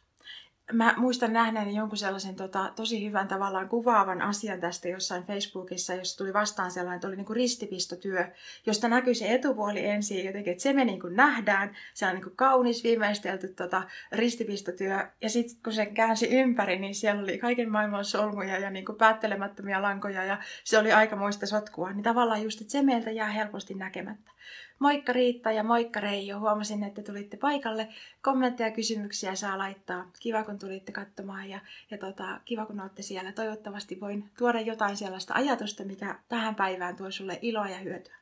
mä 0.72 0.94
muistan 0.96 1.32
nähneeni 1.32 1.74
jonkun 1.74 1.98
sellaisen 1.98 2.36
tota, 2.36 2.72
tosi 2.76 3.06
hyvän 3.06 3.28
tavallaan 3.28 3.68
kuvaavan 3.68 4.22
asian 4.22 4.60
tästä 4.60 4.88
jossain 4.88 5.24
Facebookissa, 5.24 5.94
jossa 5.94 6.18
tuli 6.18 6.32
vastaan 6.32 6.70
sellainen, 6.70 6.96
että 6.96 7.08
oli 7.08 7.16
niin 7.16 7.26
kuin 7.26 7.36
ristipistotyö, 7.36 8.26
josta 8.66 8.88
näkyi 8.88 9.14
se 9.14 9.34
etupuoli 9.34 9.84
ensin 9.84 10.24
jotenkin, 10.24 10.50
että 10.50 10.62
se 10.62 10.72
me 10.72 10.84
niin 10.84 11.00
kuin 11.00 11.16
nähdään, 11.16 11.76
se 11.94 12.06
on 12.06 12.14
niin 12.14 12.22
kuin 12.22 12.36
kaunis 12.36 12.84
viimeistelty 12.84 13.48
tota, 13.48 13.82
ristipistotyö, 14.12 15.06
ja 15.22 15.30
sitten 15.30 15.56
kun 15.64 15.72
se 15.72 15.86
käänsi 15.86 16.28
ympäri, 16.28 16.78
niin 16.78 16.94
siellä 16.94 17.22
oli 17.22 17.38
kaiken 17.38 17.70
maailman 17.70 18.04
solmuja 18.04 18.58
ja 18.58 18.70
niin 18.70 18.84
kuin 18.84 18.98
päättelemättömiä 18.98 19.82
lankoja, 19.82 20.24
ja 20.24 20.38
se 20.64 20.78
oli 20.78 20.92
aika 20.92 21.16
muista 21.16 21.46
sotkua, 21.46 21.92
niin 21.92 22.02
tavallaan 22.02 22.42
just, 22.42 22.60
että 22.60 22.72
se 22.72 22.82
meiltä 22.82 23.10
jää 23.10 23.30
helposti 23.30 23.74
näkemättä. 23.74 24.31
Moikka 24.78 25.12
Riitta 25.12 25.52
ja 25.52 25.62
moikka 25.62 26.00
Reijo. 26.00 26.40
Huomasin, 26.40 26.84
että 26.84 27.02
tulitte 27.02 27.36
paikalle. 27.36 27.88
Kommentteja 28.22 28.68
ja 28.68 28.74
kysymyksiä 28.74 29.34
saa 29.34 29.58
laittaa. 29.58 30.10
Kiva, 30.20 30.44
kun 30.44 30.58
tulitte 30.58 30.92
katsomaan 30.92 31.50
ja, 31.50 31.60
ja 31.90 31.98
tota, 31.98 32.40
kiva, 32.44 32.66
kun 32.66 32.80
olette 32.80 33.02
siellä. 33.02 33.32
Toivottavasti 33.32 34.00
voin 34.00 34.30
tuoda 34.38 34.60
jotain 34.60 34.96
sellaista 34.96 35.34
ajatusta, 35.34 35.84
mikä 35.84 36.18
tähän 36.28 36.54
päivään 36.54 36.96
tuo 36.96 37.10
sulle 37.10 37.38
iloa 37.42 37.68
ja 37.68 37.78
hyötyä. 37.78 38.16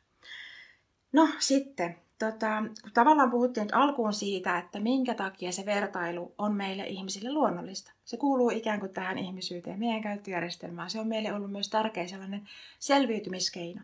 No 1.12 1.28
sitten, 1.38 1.96
tota, 2.18 2.62
kun 2.82 2.92
tavallaan 2.92 3.30
puhuttiin 3.30 3.64
nyt 3.64 3.74
alkuun 3.74 4.12
siitä, 4.12 4.58
että 4.58 4.80
minkä 4.80 5.14
takia 5.14 5.52
se 5.52 5.66
vertailu 5.66 6.34
on 6.38 6.54
meille 6.54 6.86
ihmisille 6.86 7.32
luonnollista. 7.32 7.92
Se 8.04 8.16
kuuluu 8.16 8.50
ikään 8.50 8.80
kuin 8.80 8.92
tähän 8.92 9.18
ihmisyyteen, 9.18 9.78
meidän 9.78 10.02
käyttöjärjestelmään. 10.02 10.90
Se 10.90 11.00
on 11.00 11.08
meille 11.08 11.32
ollut 11.32 11.52
myös 11.52 11.68
tärkeä 11.68 12.06
sellainen 12.06 12.48
selviytymiskeino. 12.78 13.80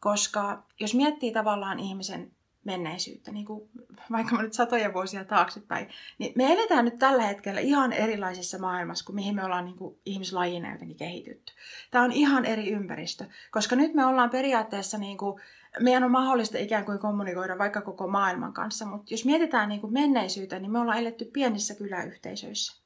Koska 0.00 0.62
jos 0.80 0.94
miettii 0.94 1.32
tavallaan 1.32 1.78
ihmisen 1.78 2.32
menneisyyttä, 2.64 3.32
niin 3.32 3.46
kuin 3.46 3.70
vaikka 4.12 4.42
nyt 4.42 4.52
satoja 4.52 4.94
vuosia 4.94 5.24
taaksepäin, 5.24 5.88
niin 6.18 6.32
me 6.36 6.52
eletään 6.52 6.84
nyt 6.84 6.98
tällä 6.98 7.22
hetkellä 7.22 7.60
ihan 7.60 7.92
erilaisessa 7.92 8.58
maailmassa 8.58 9.04
kuin 9.04 9.16
mihin 9.16 9.34
me 9.34 9.44
ollaan 9.44 9.64
niin 9.64 9.76
kuin 9.76 9.98
ihmislajina 10.06 10.72
jotenkin 10.72 10.96
kehitytty. 10.96 11.52
Tämä 11.90 12.04
on 12.04 12.12
ihan 12.12 12.44
eri 12.44 12.70
ympäristö, 12.70 13.24
koska 13.50 13.76
nyt 13.76 13.94
me 13.94 14.04
ollaan 14.04 14.30
periaatteessa 14.30 14.98
niin 14.98 15.18
kuin, 15.18 15.40
meidän 15.80 16.04
on 16.04 16.10
mahdollista 16.10 16.58
ikään 16.58 16.84
kuin 16.84 16.98
kommunikoida 16.98 17.58
vaikka 17.58 17.80
koko 17.80 18.08
maailman 18.08 18.52
kanssa, 18.52 18.86
mutta 18.86 19.14
jos 19.14 19.24
mietitään 19.24 19.68
niin 19.68 19.80
kuin 19.80 19.92
menneisyyttä, 19.92 20.58
niin 20.58 20.72
me 20.72 20.78
ollaan 20.78 20.98
eletty 20.98 21.24
pienissä 21.24 21.74
kyläyhteisöissä 21.74 22.82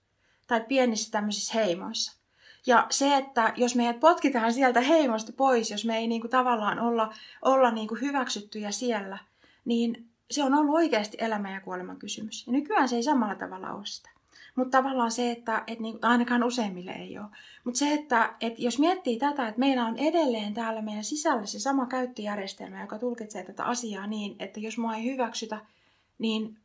tai 0.47 0.61
pienissä 0.61 1.11
tämmöisissä 1.11 1.55
heimoissa. 1.55 2.24
Ja 2.67 2.87
se, 2.91 3.17
että 3.17 3.53
jos 3.57 3.77
meidät 3.77 4.01
potkitaan 4.01 4.53
sieltä 4.53 4.81
heimosta 4.81 5.33
pois, 5.33 5.71
jos 5.71 5.85
me 5.85 5.97
ei 5.97 6.07
niin 6.07 6.21
kuin 6.21 6.31
tavallaan 6.31 6.79
olla, 6.79 7.15
olla 7.43 7.71
niin 7.71 7.89
kuin 7.89 8.01
hyväksyttyjä 8.01 8.71
siellä, 8.71 9.19
niin 9.65 10.09
se 10.31 10.45
on 10.45 10.55
ollut 10.55 10.75
oikeasti 10.75 11.17
elämän 11.21 11.53
ja 11.53 11.61
kuoleman 11.61 11.97
kysymys. 11.97 12.47
Ja 12.47 12.53
nykyään 12.53 12.89
se 12.89 12.97
ei 12.97 13.03
samalla 13.03 13.35
tavalla 13.35 13.73
ole 13.73 13.87
sitä. 13.87 14.11
Mutta 14.57 14.79
tavallaan 14.79 15.11
se, 15.11 15.31
että, 15.31 15.65
että 15.67 15.83
niin, 15.83 15.99
ainakaan 16.03 16.45
useimmille 16.45 16.91
ei 16.91 17.19
ole. 17.19 17.27
Mutta 17.65 17.79
se, 17.79 17.93
että, 17.93 18.35
että 18.41 18.63
jos 18.63 18.79
miettii 18.79 19.19
tätä, 19.19 19.49
että 19.49 19.59
meillä 19.59 19.87
on 19.87 19.97
edelleen 19.97 20.55
täällä 20.55 20.83
meidän 20.83 21.05
sisällä 21.05 21.47
se 21.47 21.59
sama 21.59 21.87
käyttöjärjestelmä, 21.87 22.81
joka 22.81 22.99
tulkitsee 22.99 23.45
tätä 23.45 23.65
asiaa 23.65 24.07
niin, 24.07 24.37
että 24.39 24.61
jos 24.61 24.79
mua 24.79 24.97
ei 24.97 25.05
hyväksytä, 25.05 25.61
niin 26.19 26.57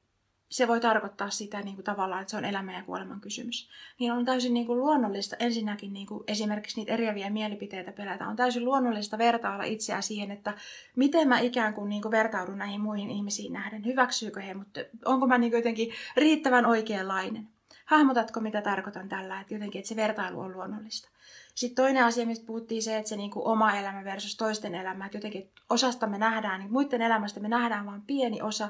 se 0.50 0.68
voi 0.68 0.80
tarkoittaa 0.80 1.30
sitä 1.30 1.62
niin 1.62 1.76
kuin 1.76 1.86
tavallaan, 1.86 2.22
että 2.22 2.32
se 2.32 2.38
on 2.38 2.46
elämän 2.46 2.76
ja 2.76 2.84
kuoleman 2.84 3.22
kysymys. 3.22 3.70
Niin 4.00 4.12
on 4.12 4.26
täysin 4.26 4.54
niin 4.54 4.66
kuin 4.66 4.80
luonnollista 4.80 5.36
ensinnäkin 5.40 5.94
niin 5.94 6.08
kuin 6.08 6.24
esimerkiksi 6.28 6.78
niitä 6.80 6.94
eriäviä 6.94 7.30
mielipiteitä 7.30 7.92
pelätä. 7.92 8.28
On 8.28 8.36
täysin 8.36 8.66
luonnollista 8.66 9.18
vertailla 9.18 9.64
itseä 9.64 10.02
siihen, 10.02 10.32
että 10.32 10.54
miten 10.96 11.28
mä 11.28 11.40
ikään 11.40 11.74
kuin, 11.74 11.90
niin 11.90 12.02
kuin 12.02 12.12
vertaudun 12.12 12.58
näihin 12.58 12.82
muihin 12.82 13.10
ihmisiin 13.10 13.54
nähden. 13.54 13.86
Hyväksyykö 13.86 14.42
he, 14.42 14.54
mutta 14.54 14.80
onko 15.06 15.28
mä 15.28 15.38
niin 15.38 15.52
kuin 15.52 15.60
jotenkin 15.60 15.92
riittävän 16.18 16.66
oikeanlainen. 16.66 17.48
Hahmotatko, 17.86 18.40
mitä 18.40 18.62
tarkoitan 18.62 19.10
tällä, 19.10 19.42
että 19.42 19.54
jotenkin, 19.54 19.80
että 19.80 19.90
se 19.90 19.96
vertailu 19.96 20.40
on 20.40 20.54
luonnollista. 20.54 21.10
Sitten 21.56 21.84
toinen 21.84 22.04
asia, 22.04 22.26
mistä 22.26 22.46
puhuttiin 22.46 22.84
se, 22.84 22.98
että 22.98 23.10
se 23.10 23.16
niin 23.16 23.32
kuin 23.32 23.46
oma 23.46 23.76
elämä 23.76 24.04
versus 24.04 24.38
toisten 24.38 24.76
elämä, 24.76 25.06
että 25.06 25.18
jotenkin 25.18 25.50
osasta 25.70 26.08
me 26.08 26.18
nähdään, 26.18 26.60
niin 26.60 26.72
muiden 26.72 27.02
elämästä 27.02 27.40
me 27.40 27.48
nähdään 27.48 27.86
vain 27.86 28.02
pieni 28.02 28.42
osa, 28.42 28.70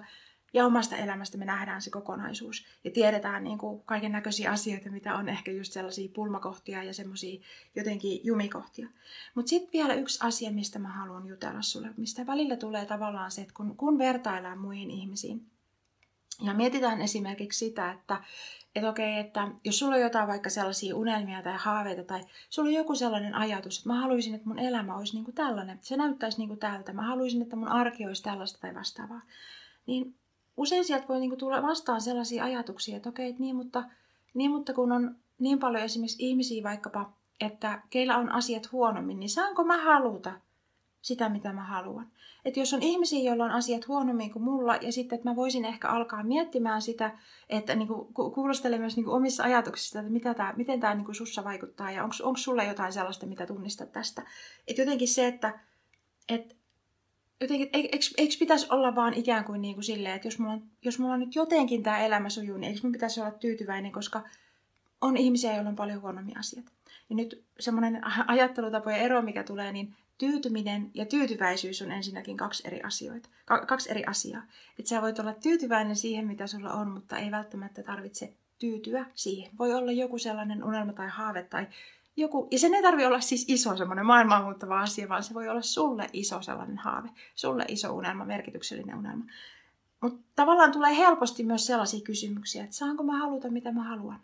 ja 0.54 0.66
omasta 0.66 0.96
elämästä 0.96 1.38
me 1.38 1.46
nähdään 1.46 1.82
se 1.82 1.90
kokonaisuus 1.90 2.66
ja 2.84 2.92
tiedetään 2.92 3.44
niin 3.44 3.58
kuin 3.58 3.82
kaiken 3.86 4.12
näköisiä 4.12 4.52
asioita, 4.52 4.90
mitä 4.90 5.16
on 5.16 5.30
ehkä 5.30 5.52
just 5.52 5.74
sellaisia 5.74 6.10
pulmakohtia 6.14 6.84
ja 6.84 6.94
semmoisia 6.94 7.42
jotenkin 7.76 8.20
jumikohtia. 8.24 8.88
Mutta 9.36 9.50
sitten 9.50 9.72
vielä 9.74 9.94
yksi 9.94 10.20
asia, 10.22 10.52
mistä 10.52 10.80
mä 10.80 10.90
haluan 10.90 11.28
jutella 11.28 11.62
sulle, 11.62 11.90
mistä 11.98 12.28
välillä 12.28 12.58
tulee 12.58 12.86
tavallaan 12.86 13.32
se, 13.32 13.42
että 13.42 13.54
kun, 13.54 13.78
kun 13.78 13.98
vertaillaan 13.98 14.60
muihin 14.60 14.92
ihmisiin 14.92 15.46
ja 16.44 16.54
mietitään 16.54 17.02
esimerkiksi 17.02 17.66
sitä, 17.66 17.92
että 17.92 18.24
että 18.76 18.90
okei, 18.90 19.20
että 19.20 19.48
jos 19.64 19.80
sulla 19.80 19.96
on 19.96 20.02
jotain 20.02 20.28
vaikka 20.28 20.50
sellaisia 20.50 20.96
unelmia 20.96 21.44
tai 21.44 21.56
haaveita 21.58 22.04
tai 22.04 22.26
sulla 22.50 22.70
on 22.70 22.74
joku 22.74 22.96
sellainen 22.96 23.36
ajatus, 23.36 23.78
että 23.78 23.90
mä 23.90 24.02
haluaisin, 24.02 24.36
että 24.36 24.48
mun 24.48 24.60
elämä 24.60 24.98
olisi 24.98 25.14
niin 25.14 25.26
kuin 25.26 25.36
tällainen, 25.36 25.80
se 25.82 25.98
näyttäisi 25.98 26.38
niin 26.38 26.48
kuin 26.48 26.60
tältä, 26.60 26.94
mä 26.94 27.02
haluaisin, 27.02 27.42
että 27.42 27.56
mun 27.56 27.68
arki 27.68 28.06
olisi 28.06 28.24
tällaista 28.24 28.60
tai 28.60 28.76
vastaavaa, 28.76 29.22
niin 29.86 30.16
usein 30.60 30.86
sieltä 30.86 31.08
voi 31.08 31.20
niinku 31.20 31.36
tulla 31.36 31.62
vastaan 31.62 32.02
sellaisia 32.02 32.44
ajatuksia, 32.44 32.98
että 32.98 33.10
okei, 33.10 33.30
että 33.30 33.42
niin, 33.42 33.56
mutta, 33.56 33.84
niin, 34.34 34.52
mutta 34.52 34.74
kun 34.74 34.92
on 34.92 35.16
niin 35.40 35.60
paljon 35.60 35.84
esimerkiksi 35.84 36.28
ihmisiä 36.28 36.64
vaikkapa, 36.64 37.14
että 37.42 37.82
keillä 37.90 38.18
on 38.18 38.30
asiat 38.30 38.72
huonommin, 38.72 39.20
niin 39.20 39.30
saanko 39.30 39.64
mä 39.64 39.84
haluta 39.84 40.32
sitä, 41.02 41.30
mitä 41.30 41.54
mä 41.54 41.64
haluan? 41.64 42.12
Että 42.46 42.60
jos 42.60 42.74
on 42.74 42.84
ihmisiä, 42.84 43.30
joilla 43.30 43.46
on 43.46 43.52
asiat 43.52 43.88
huonommin 43.88 44.32
kuin 44.32 44.44
mulla, 44.44 44.76
ja 44.76 44.92
sitten, 44.92 45.16
että 45.16 45.30
mä 45.30 45.36
voisin 45.36 45.66
ehkä 45.66 45.90
alkaa 45.90 46.24
miettimään 46.24 46.82
sitä, 46.82 47.18
että 47.50 47.76
niin 47.76 47.88
kuin, 47.88 48.14
kuulostelen 48.14 48.82
myös 48.82 48.96
niin 48.96 49.04
kuin 49.04 49.16
omissa 49.16 49.44
ajatuksissa, 49.44 50.00
että 50.00 50.12
mitä 50.12 50.34
tämä, 50.34 50.54
miten 50.58 50.80
tämä 50.80 50.96
niin 50.96 51.06
kuin 51.06 51.16
sussa 51.16 51.44
vaikuttaa, 51.44 51.92
ja 51.92 52.04
onko 52.04 52.38
sulla 52.38 52.64
jotain 52.64 52.94
sellaista, 52.94 53.26
mitä 53.26 53.46
tunnistat 53.46 53.92
tästä. 53.92 54.22
Että 54.68 54.82
jotenkin 54.82 55.08
se, 55.08 55.28
että, 55.28 55.60
että 56.30 56.56
jotenkin, 57.42 57.70
eikö, 57.74 58.36
pitäisi 58.40 58.68
olla 58.70 58.96
vaan 58.96 59.14
ikään 59.14 59.46
kuin, 59.46 59.62
niin 59.62 59.74
kuin 59.74 59.84
silleen, 59.84 60.16
että 60.16 60.28
jos 60.28 60.40
mulla, 60.40 60.54
on, 60.54 60.64
jos 60.82 61.00
mulla 61.00 61.14
on 61.14 61.20
nyt 61.20 61.36
jotenkin 61.36 61.84
tämä 61.84 62.00
elämä 62.00 62.30
sujuu, 62.30 62.58
niin 62.58 62.70
eikö 62.70 62.80
mun 62.84 62.92
pitäisi 62.92 63.22
olla 63.22 63.32
tyytyväinen, 63.32 63.92
koska 63.92 64.24
on 65.02 65.18
ihmisiä, 65.18 65.54
joilla 65.54 65.70
on 65.70 65.76
paljon 65.76 66.02
huonomia 66.02 66.40
asiat. 66.40 66.66
Ja 67.10 67.16
nyt 67.16 67.44
semmoinen 67.60 68.02
ajattelutapoja 68.28 68.98
ero, 68.98 69.22
mikä 69.22 69.44
tulee, 69.44 69.72
niin 69.72 69.96
tyytyminen 70.18 70.92
ja 70.94 71.06
tyytyväisyys 71.06 71.82
on 71.82 71.92
ensinnäkin 71.92 72.38
kaksi 72.38 72.68
eri 72.68 72.82
asioita. 72.82 73.30
kaksi 73.68 73.92
eri 73.92 74.04
asiaa. 74.06 74.44
Että 74.80 74.90
sä 74.90 75.02
voit 75.02 75.20
olla 75.20 75.34
tyytyväinen 75.34 75.96
siihen, 75.96 76.28
mitä 76.28 76.48
sulla 76.48 76.74
on, 76.74 76.92
mutta 76.92 77.18
ei 77.18 77.32
välttämättä 77.32 77.84
tarvitse 77.84 78.34
tyytyä 78.60 79.06
siihen. 79.16 79.52
Voi 79.60 79.74
olla 79.74 79.92
joku 79.92 80.18
sellainen 80.18 80.64
unelma 80.64 80.94
tai 80.94 81.08
haave 81.08 81.44
tai 81.44 81.68
joku, 82.20 82.48
ja 82.52 82.60
sen 82.60 82.74
ei 82.74 82.82
tarvi 82.82 83.06
olla 83.06 83.22
siis 83.22 83.46
iso 83.48 83.78
semmoinen 83.78 84.06
maailmaan 84.06 84.44
muuttava 84.44 84.82
asia, 84.82 85.10
vaan 85.10 85.24
se 85.24 85.34
voi 85.34 85.50
olla 85.50 85.62
sulle 85.62 86.10
iso 86.14 86.42
sellainen 86.42 86.78
haave, 86.78 87.10
sulle 87.36 87.66
iso 87.68 87.94
unelma, 87.94 88.26
merkityksellinen 88.26 88.98
unelma. 88.98 89.26
Mutta 90.02 90.22
tavallaan 90.36 90.72
tulee 90.72 90.98
helposti 90.98 91.44
myös 91.44 91.66
sellaisia 91.66 92.02
kysymyksiä, 92.02 92.64
että 92.64 92.76
saanko 92.76 93.04
mä 93.04 93.18
haluta 93.18 93.50
mitä 93.50 93.72
mä 93.72 93.84
haluan? 93.84 94.20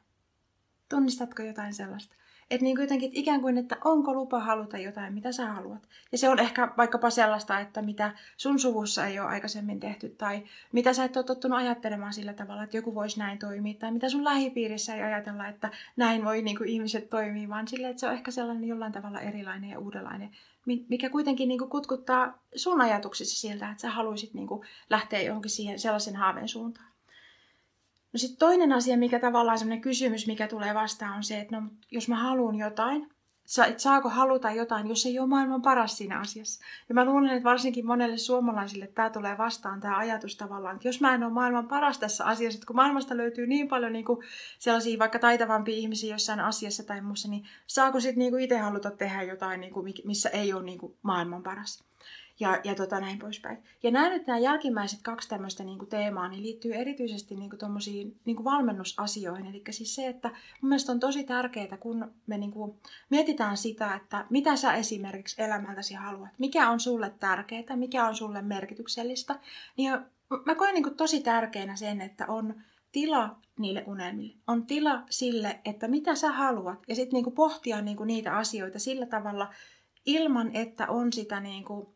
Tunnistatko 0.89 1.43
jotain 1.43 1.73
sellaista? 1.73 2.15
Että 2.51 2.63
niin 2.63 2.81
jotenkin, 2.81 3.07
että 3.07 3.19
ikään 3.19 3.41
kuin, 3.41 3.57
että 3.57 3.77
onko 3.83 4.13
lupa 4.13 4.39
haluta 4.39 4.77
jotain, 4.77 5.13
mitä 5.13 5.31
sä 5.31 5.45
haluat. 5.45 5.89
Ja 6.11 6.17
se 6.17 6.29
on 6.29 6.39
ehkä 6.39 6.71
vaikkapa 6.77 7.09
sellaista, 7.09 7.59
että 7.59 7.81
mitä 7.81 8.11
sun 8.37 8.59
suvussa 8.59 9.05
ei 9.07 9.19
ole 9.19 9.27
aikaisemmin 9.27 9.79
tehty, 9.79 10.09
tai 10.09 10.43
mitä 10.71 10.93
sä 10.93 11.03
et 11.03 11.17
ole 11.17 11.25
tottunut 11.25 11.57
ajattelemaan 11.57 12.13
sillä 12.13 12.33
tavalla, 12.33 12.63
että 12.63 12.77
joku 12.77 12.95
voisi 12.95 13.19
näin 13.19 13.39
toimia, 13.39 13.73
tai 13.73 13.91
mitä 13.91 14.09
sun 14.09 14.23
lähipiirissä 14.23 14.95
ei 14.95 15.01
ajatella, 15.01 15.47
että 15.47 15.69
näin 15.95 16.25
voi 16.25 16.41
niin 16.41 16.57
kuin 16.57 16.69
ihmiset 16.69 17.09
toimia, 17.09 17.49
vaan 17.49 17.67
sille, 17.67 17.89
että 17.89 17.99
se 17.99 18.07
on 18.07 18.13
ehkä 18.13 18.31
sellainen 18.31 18.67
jollain 18.67 18.91
tavalla 18.91 19.21
erilainen 19.21 19.69
ja 19.69 19.79
uudenlainen, 19.79 20.29
mikä 20.65 21.09
kuitenkin 21.09 21.47
niin 21.47 21.59
kuin 21.59 21.69
kutkuttaa 21.69 22.39
sun 22.55 22.81
ajatuksissa 22.81 23.47
siltä, 23.47 23.71
että 23.71 23.81
sä 23.81 23.89
haluaisit 23.89 24.33
niin 24.33 24.47
kuin 24.47 24.67
lähteä 24.89 25.21
johonkin 25.21 25.51
siihen 25.51 25.79
sellaisen 25.79 26.15
haaveen 26.15 26.47
suuntaan. 26.47 26.94
No 28.15 28.19
sitten 28.19 28.39
toinen 28.39 28.71
asia, 28.71 28.97
mikä 28.97 29.19
tavallaan 29.19 29.57
sellainen 29.57 29.81
kysymys, 29.81 30.27
mikä 30.27 30.47
tulee 30.47 30.73
vastaan, 30.73 31.15
on 31.15 31.23
se, 31.23 31.39
että 31.39 31.59
no, 31.59 31.67
jos 31.91 32.09
mä 32.09 32.15
haluan 32.15 32.55
jotain, 32.55 33.09
että 33.67 33.81
saako 33.81 34.09
haluta 34.09 34.51
jotain, 34.51 34.87
jos 34.87 35.05
ei 35.05 35.19
ole 35.19 35.27
maailman 35.27 35.61
paras 35.61 35.97
siinä 35.97 36.19
asiassa. 36.19 36.63
Ja 36.89 36.95
mä 36.95 37.05
luulen, 37.05 37.29
että 37.29 37.43
varsinkin 37.43 37.85
monelle 37.85 38.17
suomalaisille 38.17 38.87
tämä 38.87 39.09
tulee 39.09 39.37
vastaan, 39.37 39.79
tämä 39.79 39.97
ajatus 39.97 40.35
tavallaan, 40.35 40.75
että 40.75 40.87
jos 40.87 41.01
mä 41.01 41.15
en 41.15 41.23
ole 41.23 41.33
maailman 41.33 41.67
paras 41.67 41.97
tässä 41.97 42.25
asiassa, 42.25 42.57
että 42.57 42.67
kun 42.67 42.75
maailmasta 42.75 43.17
löytyy 43.17 43.47
niin 43.47 43.67
paljon 43.67 43.93
niin 43.93 44.05
kuin 44.05 44.19
sellaisia 44.59 44.99
vaikka 44.99 45.19
taitavampia 45.19 45.75
ihmisiä 45.75 46.15
jossain 46.15 46.39
asiassa 46.39 46.83
tai 46.83 47.01
muussa, 47.01 47.29
niin 47.29 47.45
saako 47.67 47.99
sitten 47.99 48.19
niin 48.19 48.39
itse 48.39 48.57
haluta 48.57 48.91
tehdä 48.91 49.23
jotain, 49.23 49.61
niin 49.61 49.73
kuin, 49.73 49.93
missä 50.05 50.29
ei 50.29 50.53
ole 50.53 50.63
niin 50.63 50.79
kuin 50.79 50.95
maailman 51.01 51.43
paras 51.43 51.83
ja, 52.39 52.59
ja 52.63 52.75
tota, 52.75 52.99
näin 52.99 53.19
poispäin. 53.19 53.57
Ja 53.83 53.91
nämä 53.91 54.09
nyt 54.09 54.27
nämä 54.27 54.39
jälkimmäiset 54.39 54.99
kaksi 55.03 55.29
tämmöistä 55.29 55.63
niin 55.63 55.79
kuin 55.79 55.89
teemaa 55.89 56.27
niin 56.27 56.43
liittyy 56.43 56.73
erityisesti 56.73 57.35
niin 57.35 57.49
kuin 57.49 57.59
tommosiin, 57.59 58.19
niin 58.25 58.35
kuin 58.35 58.43
valmennusasioihin. 58.43 59.45
Eli 59.45 59.63
siis 59.69 59.95
se, 59.95 60.07
että 60.07 60.27
mun 60.61 60.69
mielestä 60.69 60.91
on 60.91 60.99
tosi 60.99 61.23
tärkeää, 61.23 61.77
kun 61.77 62.11
me 62.27 62.37
niin 62.37 62.51
kuin 62.51 62.79
mietitään 63.09 63.57
sitä, 63.57 63.95
että 63.95 64.25
mitä 64.29 64.55
sä 64.55 64.73
esimerkiksi 64.73 65.41
elämältäsi 65.41 65.93
haluat, 65.93 66.29
mikä 66.37 66.69
on 66.69 66.79
sulle 66.79 67.13
tärkeää, 67.19 67.75
mikä 67.75 68.07
on 68.07 68.15
sulle 68.15 68.41
merkityksellistä, 68.41 69.39
niin 69.77 69.91
mä 70.45 70.55
koen 70.55 70.73
niin 70.73 70.83
kuin 70.83 70.97
tosi 70.97 71.21
tärkeänä 71.21 71.75
sen, 71.75 72.01
että 72.01 72.25
on 72.27 72.55
tila 72.91 73.35
niille 73.59 73.83
unelmille. 73.87 74.35
On 74.47 74.65
tila 74.65 75.03
sille, 75.09 75.59
että 75.65 75.87
mitä 75.87 76.15
sä 76.15 76.31
haluat, 76.31 76.79
ja 76.87 76.95
sitten 76.95 77.13
niinku 77.13 77.31
pohtia 77.31 77.81
niinku 77.81 78.03
niitä 78.03 78.37
asioita 78.37 78.79
sillä 78.79 79.05
tavalla, 79.05 79.53
ilman 80.05 80.55
että 80.55 80.87
on 80.87 81.13
sitä 81.13 81.39
niinku 81.39 81.94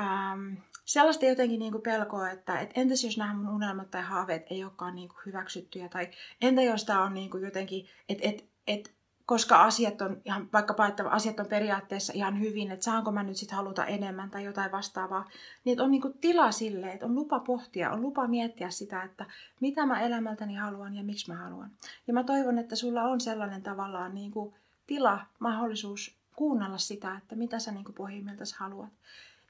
ähm, 0.00 0.54
sellaista 0.84 1.26
jotenkin 1.26 1.58
niin 1.58 1.72
kuin 1.72 1.82
pelkoa, 1.82 2.30
että 2.30 2.58
et 2.58 2.70
entäs 2.74 3.04
jos 3.04 3.18
nämä 3.18 3.34
mun 3.34 3.48
unelmat 3.48 3.90
tai 3.90 4.02
haaveet 4.02 4.46
ei 4.50 4.64
olekaan 4.64 4.94
niin 4.94 5.08
kuin 5.08 5.18
hyväksyttyjä, 5.26 5.88
tai 5.88 6.08
entä 6.40 6.62
jos 6.62 6.84
tämä 6.84 7.04
on 7.04 7.14
niin 7.14 7.30
kuin 7.30 7.44
jotenkin, 7.44 7.86
että 8.08 8.28
et, 8.28 8.44
et, 8.66 8.94
koska 9.26 9.62
asiat 9.62 10.00
on 10.00 10.20
ihan, 10.24 10.48
vaikkapa, 10.52 10.86
että 10.86 11.08
asiat 11.08 11.40
on 11.40 11.46
periaatteessa 11.46 12.12
ihan 12.16 12.40
hyvin, 12.40 12.70
että 12.70 12.84
saanko 12.84 13.12
mä 13.12 13.22
nyt 13.22 13.36
sitten 13.36 13.56
haluta 13.56 13.86
enemmän 13.86 14.30
tai 14.30 14.44
jotain 14.44 14.72
vastaavaa, 14.72 15.30
niin 15.64 15.80
on 15.80 15.90
niinku 15.90 16.14
tila 16.20 16.52
sille, 16.52 16.92
että 16.92 17.06
on 17.06 17.14
lupa 17.14 17.40
pohtia, 17.40 17.90
on 17.90 18.02
lupa 18.02 18.26
miettiä 18.26 18.70
sitä, 18.70 19.02
että 19.02 19.26
mitä 19.60 19.86
mä 19.86 20.00
elämältäni 20.00 20.54
haluan 20.54 20.94
ja 20.94 21.04
miksi 21.04 21.30
mä 21.30 21.36
haluan. 21.36 21.70
Ja 22.06 22.14
mä 22.14 22.24
toivon, 22.24 22.58
että 22.58 22.76
sulla 22.76 23.02
on 23.02 23.20
sellainen 23.20 23.62
tavallaan 23.62 24.14
niinku 24.14 24.54
tila, 24.86 25.20
mahdollisuus 25.38 26.16
kuunnella 26.36 26.78
sitä, 26.78 27.16
että 27.16 27.36
mitä 27.36 27.58
sä 27.58 27.72
niinku 27.72 27.92
pohjimmiltaan 27.92 28.46
haluat. 28.58 28.92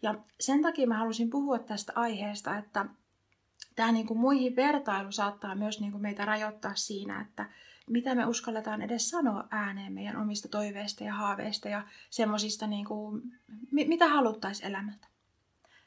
Ja 0.02 0.14
sen 0.40 0.62
takia 0.62 0.86
mä 0.86 0.98
halusin 0.98 1.30
puhua 1.30 1.58
tästä 1.58 1.92
aiheesta, 1.96 2.58
että 2.58 2.86
tämä 3.76 3.92
niin 3.92 4.06
kuin 4.06 4.20
muihin 4.20 4.56
vertailu 4.56 5.12
saattaa 5.12 5.54
myös 5.54 5.80
niin 5.80 5.92
kuin 5.92 6.02
meitä 6.02 6.24
rajoittaa 6.24 6.74
siinä, 6.74 7.20
että 7.20 7.50
mitä 7.90 8.14
me 8.14 8.26
uskalletaan 8.26 8.82
edes 8.82 9.10
sanoa 9.10 9.48
ääneen 9.50 9.92
meidän 9.92 10.16
omista 10.16 10.48
toiveista 10.48 11.04
ja 11.04 11.14
haaveista 11.14 11.68
ja 11.68 11.82
semmoisista, 12.10 12.66
niin 12.66 12.84
kuin, 12.84 13.22
mitä 13.70 14.08
haluttaisiin 14.08 14.68
elämältä. 14.68 15.06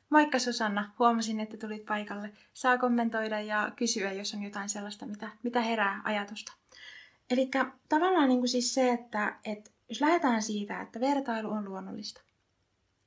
Moikka 0.10 0.40
Susanna, 0.40 0.92
huomasin, 1.00 1.40
että 1.40 1.58
tulit 1.58 1.86
paikalle. 1.86 2.34
Saa 2.54 2.78
kommentoida 2.78 3.42
ja 3.42 3.72
kysyä, 3.76 4.12
jos 4.12 4.34
on 4.34 4.44
jotain 4.44 4.70
sellaista, 4.70 5.06
mitä, 5.06 5.30
mitä 5.44 5.62
herää 5.62 6.02
ajatusta. 6.04 6.54
Eli 7.30 7.50
tavallaan 7.90 8.28
niin 8.28 8.40
kuin 8.40 8.50
siis 8.50 8.74
se, 8.74 8.92
että, 8.92 9.36
että 9.46 9.72
jos 9.90 10.02
lähdetään 10.02 10.44
siitä, 10.44 10.82
että 10.82 11.00
vertailu 11.00 11.52
on 11.52 11.66
luonnollista, 11.66 12.22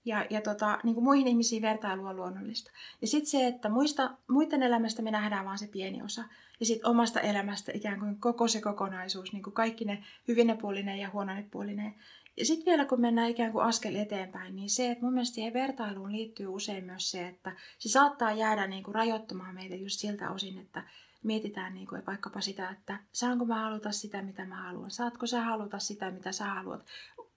ja, 0.05 0.27
ja 0.31 0.41
tota, 0.41 0.79
niin 0.83 0.95
kuin 0.95 1.05
muihin 1.05 1.29
ihmisiin 1.29 1.63
vertailu 1.63 2.07
on 2.07 2.17
luonnollista. 2.17 2.71
Ja 3.01 3.07
sitten 3.07 3.31
se, 3.31 3.47
että 3.47 3.69
muista, 3.69 4.11
muiden 4.29 4.63
elämästä 4.63 5.03
me 5.03 5.11
nähdään 5.11 5.45
vain 5.45 5.59
se 5.59 5.67
pieni 5.67 6.03
osa. 6.03 6.25
Ja 6.61 6.67
sitten 6.67 6.91
omasta 6.91 7.21
elämästä 7.21 7.73
ikään 7.75 8.01
kuin 8.01 8.21
koko 8.21 8.49
se 8.49 8.61
kokonaisuus, 8.61 9.33
niin 9.33 9.43
kuin 9.43 9.55
kaikki 9.55 9.85
ne 9.85 10.05
hyvine 10.29 10.57
puolineen 10.57 10.99
ja 10.99 11.11
huonone 11.13 11.47
puolineen. 11.51 11.95
Ja 12.37 12.45
sitten 12.47 12.67
vielä 12.67 12.85
kun 12.85 13.01
mennään 13.01 13.31
ikään 13.31 13.53
kuin 13.53 13.65
askel 13.65 13.95
eteenpäin, 13.95 14.57
niin 14.57 14.71
se, 14.71 14.91
että 14.91 15.05
mun 15.05 15.13
mielestä 15.13 15.35
siihen 15.35 15.53
vertailuun 15.53 16.13
liittyy 16.13 16.47
usein 16.47 16.85
myös 16.85 17.11
se, 17.11 17.29
että 17.29 17.53
se 17.79 17.89
saattaa 17.89 18.33
jäädä 18.33 18.67
niin 18.67 18.83
kuin 18.83 18.95
rajoittamaan 18.95 19.55
meitä 19.55 19.75
just 19.75 19.99
siltä 19.99 20.31
osin, 20.31 20.59
että 20.59 20.85
mietitään 21.23 21.75
niin 21.75 21.87
kuin 21.87 22.07
vaikkapa 22.07 22.41
sitä, 22.41 22.71
että 22.71 22.99
saanko 23.13 23.45
mä 23.45 23.61
haluta 23.61 23.93
sitä, 23.93 24.23
mitä 24.23 24.45
mä 24.45 24.57
haluan, 24.57 24.91
saatko 24.91 25.27
sä 25.27 25.41
haluta 25.41 25.79
sitä, 25.79 26.11
mitä 26.11 26.33
sä 26.33 26.45
haluat. 26.45 26.87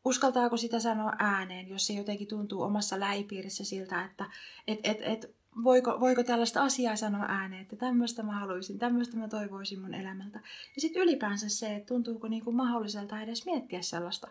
Uskaltaako 0.05 0.57
sitä 0.57 0.79
sanoa 0.79 1.13
ääneen, 1.19 1.69
jos 1.69 1.87
se 1.87 1.93
jotenkin 1.93 2.27
tuntuu 2.27 2.61
omassa 2.61 2.99
lähipiirissä 2.99 3.65
siltä, 3.65 4.05
että 4.05 4.25
et, 4.67 4.79
et, 4.83 4.97
et, 5.01 5.35
voiko, 5.63 5.99
voiko 5.99 6.23
tällaista 6.23 6.63
asiaa 6.63 6.95
sanoa 6.95 7.25
ääneen, 7.27 7.61
että 7.61 7.75
tämmöistä 7.75 8.23
mä 8.23 8.39
haluaisin, 8.39 8.79
tämmöistä 8.79 9.17
mä 9.17 9.27
toivoisin 9.27 9.79
mun 9.79 9.93
elämältä. 9.93 10.39
Ja 10.75 10.81
sitten 10.81 11.01
ylipäänsä 11.01 11.49
se, 11.49 11.75
että 11.75 11.87
tuntuuko 11.87 12.27
niin 12.27 12.43
kuin 12.43 12.55
mahdolliselta 12.55 13.21
edes 13.21 13.45
miettiä 13.45 13.81
sellaista, 13.81 14.27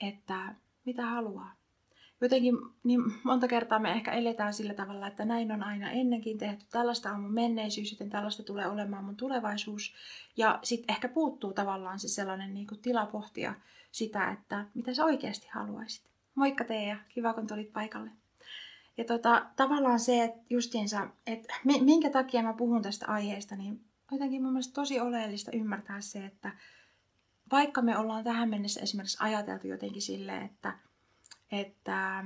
että 0.00 0.54
mitä 0.84 1.06
haluaa. 1.06 1.54
Jotenkin 2.20 2.54
niin 2.84 3.00
monta 3.24 3.48
kertaa 3.48 3.78
me 3.78 3.92
ehkä 3.92 4.12
eletään 4.12 4.54
sillä 4.54 4.74
tavalla, 4.74 5.06
että 5.06 5.24
näin 5.24 5.52
on 5.52 5.62
aina 5.62 5.90
ennenkin 5.90 6.38
tehty, 6.38 6.64
tällaista 6.70 7.12
on 7.12 7.20
mun 7.20 7.34
menneisyys, 7.34 7.90
joten 7.92 8.10
tällaista 8.10 8.42
tulee 8.42 8.66
olemaan 8.66 9.04
mun 9.04 9.16
tulevaisuus. 9.16 9.94
Ja 10.36 10.58
sitten 10.62 10.94
ehkä 10.94 11.08
puuttuu 11.08 11.52
tavallaan 11.52 11.98
se 11.98 12.08
sellainen 12.08 12.54
niin 12.54 12.66
kuin 12.66 12.80
tila 12.80 13.06
pohtia 13.06 13.54
sitä, 13.92 14.30
että 14.30 14.66
mitä 14.74 14.94
sä 14.94 15.04
oikeasti 15.04 15.48
haluaisit. 15.52 16.06
Moikka 16.34 16.64
Teija, 16.64 16.96
kiva 17.08 17.34
kun 17.34 17.46
tulit 17.46 17.72
paikalle. 17.72 18.10
Ja 18.96 19.04
tota, 19.04 19.46
tavallaan 19.56 20.00
se, 20.00 20.24
että 20.24 20.40
justiinsa, 20.50 21.08
että 21.26 21.54
minkä 21.80 22.10
takia 22.10 22.42
mä 22.42 22.52
puhun 22.52 22.82
tästä 22.82 23.06
aiheesta, 23.06 23.56
niin 23.56 23.80
jotenkin 24.12 24.42
mun 24.42 24.52
mielestä 24.52 24.74
tosi 24.74 25.00
oleellista 25.00 25.50
ymmärtää 25.54 26.00
se, 26.00 26.24
että 26.24 26.52
vaikka 27.52 27.82
me 27.82 27.98
ollaan 27.98 28.24
tähän 28.24 28.48
mennessä 28.48 28.80
esimerkiksi 28.80 29.18
ajateltu 29.20 29.66
jotenkin 29.66 30.02
silleen, 30.02 30.42
että, 30.42 30.78
että 31.52 32.24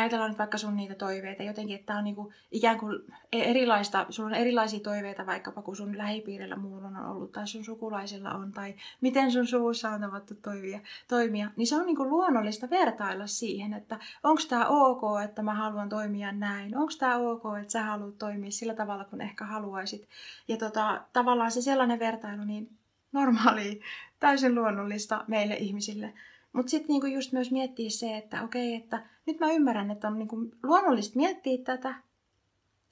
ajatellaan 0.00 0.30
nyt 0.30 0.38
vaikka 0.38 0.58
sun 0.58 0.76
niitä 0.76 0.94
toiveita 0.94 1.42
jotenkin, 1.42 1.76
että 1.76 1.96
on 1.96 2.04
niinku 2.04 2.32
ikään 2.50 2.78
kuin 2.78 2.98
e- 3.32 3.50
erilaista, 3.50 4.06
sulla 4.10 4.28
on 4.28 4.34
erilaisia 4.34 4.80
toiveita 4.80 5.26
vaikkapa 5.26 5.62
kuin 5.62 5.76
sun 5.76 5.98
lähipiirillä 5.98 6.56
muun 6.56 6.84
on 6.84 6.96
ollut 6.96 7.32
tai 7.32 7.46
sun 7.46 7.64
sukulaisilla 7.64 8.30
on 8.30 8.52
tai 8.52 8.74
miten 9.00 9.32
sun 9.32 9.46
suvussa 9.46 9.90
on 9.90 10.00
tavattu 10.00 10.34
toimia, 10.34 10.80
toimia 11.08 11.50
niin 11.56 11.66
se 11.66 11.76
on 11.76 11.86
niinku 11.86 12.08
luonnollista 12.08 12.70
vertailla 12.70 13.26
siihen, 13.26 13.74
että 13.74 13.98
onko 14.22 14.42
tämä 14.48 14.66
ok, 14.66 15.02
että 15.24 15.42
mä 15.42 15.54
haluan 15.54 15.88
toimia 15.88 16.32
näin, 16.32 16.76
onko 16.76 16.92
tämä 16.98 17.16
ok, 17.16 17.42
että 17.60 17.72
sä 17.72 17.82
haluat 17.82 18.18
toimia 18.18 18.50
sillä 18.50 18.74
tavalla, 18.74 19.04
kun 19.04 19.20
ehkä 19.20 19.44
haluaisit. 19.44 20.08
Ja 20.48 20.56
tota, 20.56 21.04
tavallaan 21.12 21.50
se 21.50 21.62
sellainen 21.62 21.98
vertailu, 21.98 22.44
niin 22.44 22.70
normaali, 23.12 23.80
täysin 24.20 24.54
luonnollista 24.54 25.24
meille 25.28 25.54
ihmisille. 25.54 26.14
Mutta 26.52 26.70
sitten 26.70 26.88
niinku 26.88 27.06
just 27.06 27.32
myös 27.32 27.50
miettiä 27.50 27.90
se, 27.90 28.16
että 28.16 28.42
okei, 28.42 28.74
että 28.74 29.06
nyt 29.26 29.40
mä 29.40 29.52
ymmärrän, 29.52 29.90
että 29.90 30.08
on 30.08 30.18
niinku 30.18 30.36
luonnollista 30.62 31.16
miettiä 31.16 31.58
tätä, 31.64 31.94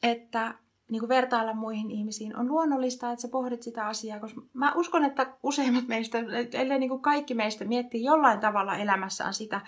että 0.02 0.54
niinku 0.90 1.08
vertailla 1.08 1.54
muihin 1.54 1.90
ihmisiin. 1.90 2.36
On 2.36 2.48
luonnollista, 2.48 3.12
että 3.12 3.22
sä 3.22 3.28
pohdit 3.28 3.62
sitä 3.62 3.86
asiaa, 3.86 4.20
koska 4.20 4.42
mä 4.52 4.72
uskon, 4.74 5.04
että 5.04 5.34
useimmat 5.42 5.88
meistä, 5.88 6.18
ellei 6.52 6.78
niinku 6.78 6.98
kaikki 6.98 7.34
meistä 7.34 7.64
miettii 7.64 8.04
jollain 8.04 8.40
tavalla 8.40 8.76
elämässään 8.76 9.34
sitä, 9.34 9.60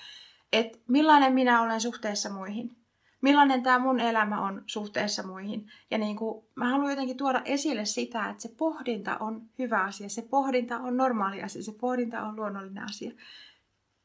että 0.52 0.78
millainen 0.88 1.32
minä 1.32 1.62
olen 1.62 1.80
suhteessa 1.80 2.30
muihin 2.30 2.80
millainen 3.20 3.62
tämä 3.62 3.78
mun 3.78 4.00
elämä 4.00 4.40
on 4.40 4.62
suhteessa 4.66 5.22
muihin. 5.22 5.66
Ja 5.90 5.98
niin 5.98 6.16
kuin, 6.16 6.44
mä 6.54 6.68
haluan 6.70 6.90
jotenkin 6.90 7.16
tuoda 7.16 7.42
esille 7.44 7.84
sitä, 7.84 8.28
että 8.28 8.42
se 8.42 8.48
pohdinta 8.56 9.16
on 9.20 9.42
hyvä 9.58 9.84
asia, 9.84 10.08
se 10.08 10.22
pohdinta 10.22 10.78
on 10.78 10.96
normaali 10.96 11.42
asia, 11.42 11.62
se 11.62 11.72
pohdinta 11.80 12.22
on 12.22 12.36
luonnollinen 12.36 12.84
asia. 12.84 13.12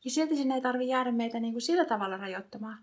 Ja 0.05 0.11
silti 0.11 0.35
sinne 0.35 0.55
ei 0.55 0.61
tarvitse 0.61 0.91
jäädä 0.91 1.11
meitä 1.11 1.39
niin 1.39 1.53
kuin 1.53 1.61
sillä 1.61 1.85
tavalla 1.85 2.17
rajoittamaan, 2.17 2.77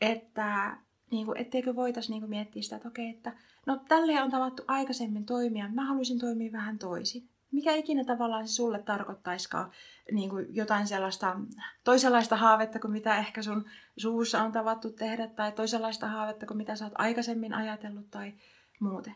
että 0.00 0.76
niin 1.10 1.26
kuin, 1.26 1.38
etteikö 1.38 1.76
voitaisiin 1.76 2.12
niin 2.12 2.22
kuin 2.22 2.30
miettiä 2.30 2.62
sitä, 2.62 2.76
että 2.76 2.88
okei, 2.88 3.08
että 3.08 3.32
no 3.66 3.80
tälleen 3.88 4.22
on 4.22 4.30
tavattu 4.30 4.62
aikaisemmin 4.68 5.26
toimia, 5.26 5.68
mä 5.68 5.84
haluaisin 5.84 6.18
toimia 6.18 6.52
vähän 6.52 6.78
toisin 6.78 7.28
mikä 7.52 7.74
ikinä 7.74 8.04
tavallaan 8.04 8.48
se 8.48 8.54
sulle 8.54 8.82
tarkoittaiskaan 8.82 9.70
niin 10.12 10.30
kuin 10.30 10.46
jotain 10.54 10.86
sellaista 10.86 11.40
toisenlaista 11.84 12.36
haavetta 12.36 12.78
kuin 12.78 12.92
mitä 12.92 13.18
ehkä 13.18 13.42
sun 13.42 13.64
suussa 13.96 14.42
on 14.42 14.52
tavattu 14.52 14.90
tehdä 14.90 15.26
tai 15.26 15.52
toisenlaista 15.52 16.08
haavetta 16.08 16.46
kuin 16.46 16.56
mitä 16.56 16.76
sä 16.76 16.84
oot 16.84 16.94
aikaisemmin 16.98 17.54
ajatellut 17.54 18.10
tai 18.10 18.32
muuten. 18.80 19.14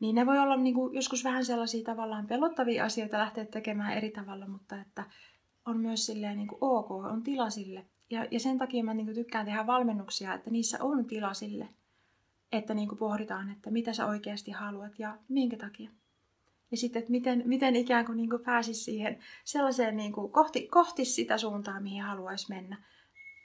Niin 0.00 0.14
ne 0.14 0.26
voi 0.26 0.38
olla 0.38 0.56
niin 0.56 0.74
kuin 0.74 0.94
joskus 0.94 1.24
vähän 1.24 1.44
sellaisia 1.44 1.84
tavallaan 1.84 2.26
pelottavia 2.26 2.84
asioita 2.84 3.18
lähteä 3.18 3.44
tekemään 3.44 3.92
eri 3.92 4.10
tavalla, 4.10 4.46
mutta 4.46 4.76
että 4.80 5.04
on 5.70 5.80
myös 5.80 6.06
silleen 6.06 6.36
niin 6.36 6.48
kuin 6.48 6.58
ok, 6.60 6.90
on 6.90 7.22
tila 7.22 7.50
sille. 7.50 7.86
Ja, 8.10 8.26
ja 8.30 8.40
sen 8.40 8.58
takia 8.58 8.84
mä 8.84 8.94
niin 8.94 9.06
kuin 9.06 9.14
tykkään 9.14 9.46
tehdä 9.46 9.66
valmennuksia, 9.66 10.34
että 10.34 10.50
niissä 10.50 10.84
on 10.84 11.04
tila 11.04 11.34
sille, 11.34 11.68
että 12.52 12.74
niin 12.74 12.88
kuin 12.88 12.98
pohditaan, 12.98 13.50
että 13.50 13.70
mitä 13.70 13.92
sä 13.92 14.06
oikeasti 14.06 14.50
haluat 14.50 14.98
ja 14.98 15.18
minkä 15.28 15.56
takia. 15.56 15.90
Ja 16.70 16.76
sitten, 16.76 17.00
että 17.00 17.10
miten, 17.10 17.42
miten 17.46 17.76
ikään 17.76 18.06
kuin, 18.06 18.16
niin 18.16 18.30
kuin 18.30 18.42
pääsisi 18.42 18.84
siihen 18.84 19.18
sellaiseen 19.44 19.96
niin 19.96 20.12
kuin 20.12 20.32
kohti, 20.32 20.66
kohti 20.66 21.04
sitä 21.04 21.38
suuntaa, 21.38 21.80
mihin 21.80 22.02
haluaisi 22.02 22.46
mennä. 22.48 22.76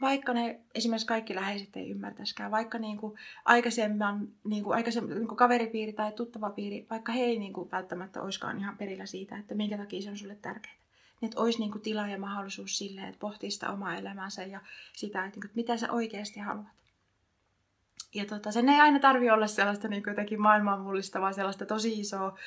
Vaikka 0.01 0.33
ne 0.33 0.61
esimerkiksi 0.75 1.07
kaikki 1.07 1.35
läheiset 1.35 1.77
ei 1.77 1.89
ymmärtäisikään, 1.89 2.51
vaikka 2.51 2.79
niin 2.79 2.97
kuin 2.97 3.17
aikaisemman, 3.45 4.27
niin 4.43 4.63
kuin 4.63 4.75
aikaisemman 4.75 5.15
niin 5.15 5.27
kuin 5.27 5.37
kaveripiiri 5.37 5.93
tai 5.93 6.11
tuttavapiiri, 6.11 6.87
vaikka 6.89 7.11
he 7.11 7.23
ei 7.23 7.39
niin 7.39 7.53
kuin 7.53 7.71
välttämättä 7.71 8.21
olisikaan 8.21 8.59
ihan 8.59 8.77
perillä 8.77 9.05
siitä, 9.05 9.37
että 9.37 9.55
minkä 9.55 9.77
takia 9.77 10.01
se 10.01 10.09
on 10.09 10.17
sulle 10.17 10.35
tärkeää. 10.35 10.84
Että 11.21 11.41
olisi 11.41 11.59
niin 11.59 11.71
kuin 11.71 11.81
tila 11.81 12.07
ja 12.07 12.19
mahdollisuus 12.19 12.77
sille, 12.77 13.01
että 13.01 13.19
pohtii 13.19 13.51
sitä 13.51 13.71
omaa 13.71 13.95
elämäänsä 13.95 14.43
ja 14.43 14.61
sitä, 14.93 15.25
että, 15.25 15.39
niin 15.39 15.41
kuin, 15.41 15.51
mitä 15.55 15.77
sä 15.77 15.91
oikeasti 15.91 16.39
haluat. 16.39 16.75
Ja 18.13 18.25
tota, 18.25 18.51
sen 18.51 18.69
ei 18.69 18.79
aina 18.79 18.99
tarvi 18.99 19.29
olla 19.29 19.47
sellaista 19.47 19.87
niin 19.87 20.03
jotenkin 20.07 20.41
maailmaa 20.41 20.77
mullistavaa, 20.77 21.33
sellaista 21.33 21.65
tosi 21.65 21.99
isoa 21.99 22.37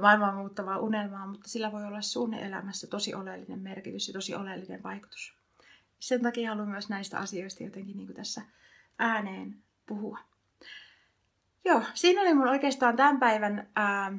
maailmaa 0.00 0.34
muuttavaa 0.34 0.78
unelmaa, 0.78 1.26
mutta 1.26 1.48
sillä 1.48 1.72
voi 1.72 1.84
olla 1.84 2.00
sun 2.00 2.34
elämässä 2.34 2.86
tosi 2.86 3.14
oleellinen 3.14 3.58
merkitys 3.58 4.08
ja 4.08 4.12
tosi 4.12 4.34
oleellinen 4.34 4.82
vaikutus. 4.82 5.34
Sen 5.98 6.22
takia 6.22 6.50
haluan 6.50 6.68
myös 6.68 6.88
näistä 6.88 7.18
asioista 7.18 7.62
jotenkin 7.62 7.96
niin 7.96 8.14
tässä 8.14 8.42
ääneen 8.98 9.56
puhua. 9.86 10.18
Joo, 11.64 11.82
siinä 11.94 12.20
oli 12.20 12.34
mun 12.34 12.48
oikeastaan 12.48 12.96
tämän 12.96 13.18
päivän 13.18 13.68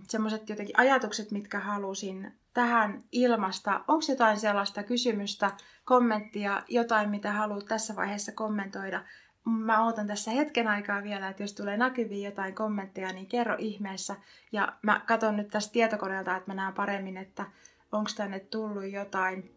semmoiset 0.07 0.49
jotenkin 0.49 0.79
ajatukset, 0.79 1.31
mitkä 1.31 1.59
halusin 1.59 2.33
tähän 2.53 3.03
ilmasta. 3.11 3.83
Onko 3.87 4.05
jotain 4.09 4.39
sellaista 4.39 4.83
kysymystä, 4.83 5.51
kommenttia, 5.85 6.63
jotain, 6.67 7.09
mitä 7.09 7.31
haluat 7.31 7.65
tässä 7.65 7.95
vaiheessa 7.95 8.31
kommentoida? 8.31 9.03
mä 9.45 9.85
ootan 9.85 10.07
tässä 10.07 10.31
hetken 10.31 10.67
aikaa 10.67 11.03
vielä, 11.03 11.29
että 11.29 11.43
jos 11.43 11.53
tulee 11.53 11.77
näkyviin 11.77 12.25
jotain 12.25 12.55
kommentteja, 12.55 13.13
niin 13.13 13.27
kerro 13.27 13.55
ihmeessä. 13.59 14.15
Ja 14.51 14.73
mä 14.81 15.01
katson 15.07 15.37
nyt 15.37 15.47
tästä 15.47 15.73
tietokoneelta, 15.73 16.35
että 16.35 16.51
mä 16.51 16.55
näen 16.55 16.73
paremmin, 16.73 17.17
että 17.17 17.45
onko 17.91 18.09
tänne 18.17 18.39
tullut 18.39 18.91
jotain, 18.91 19.51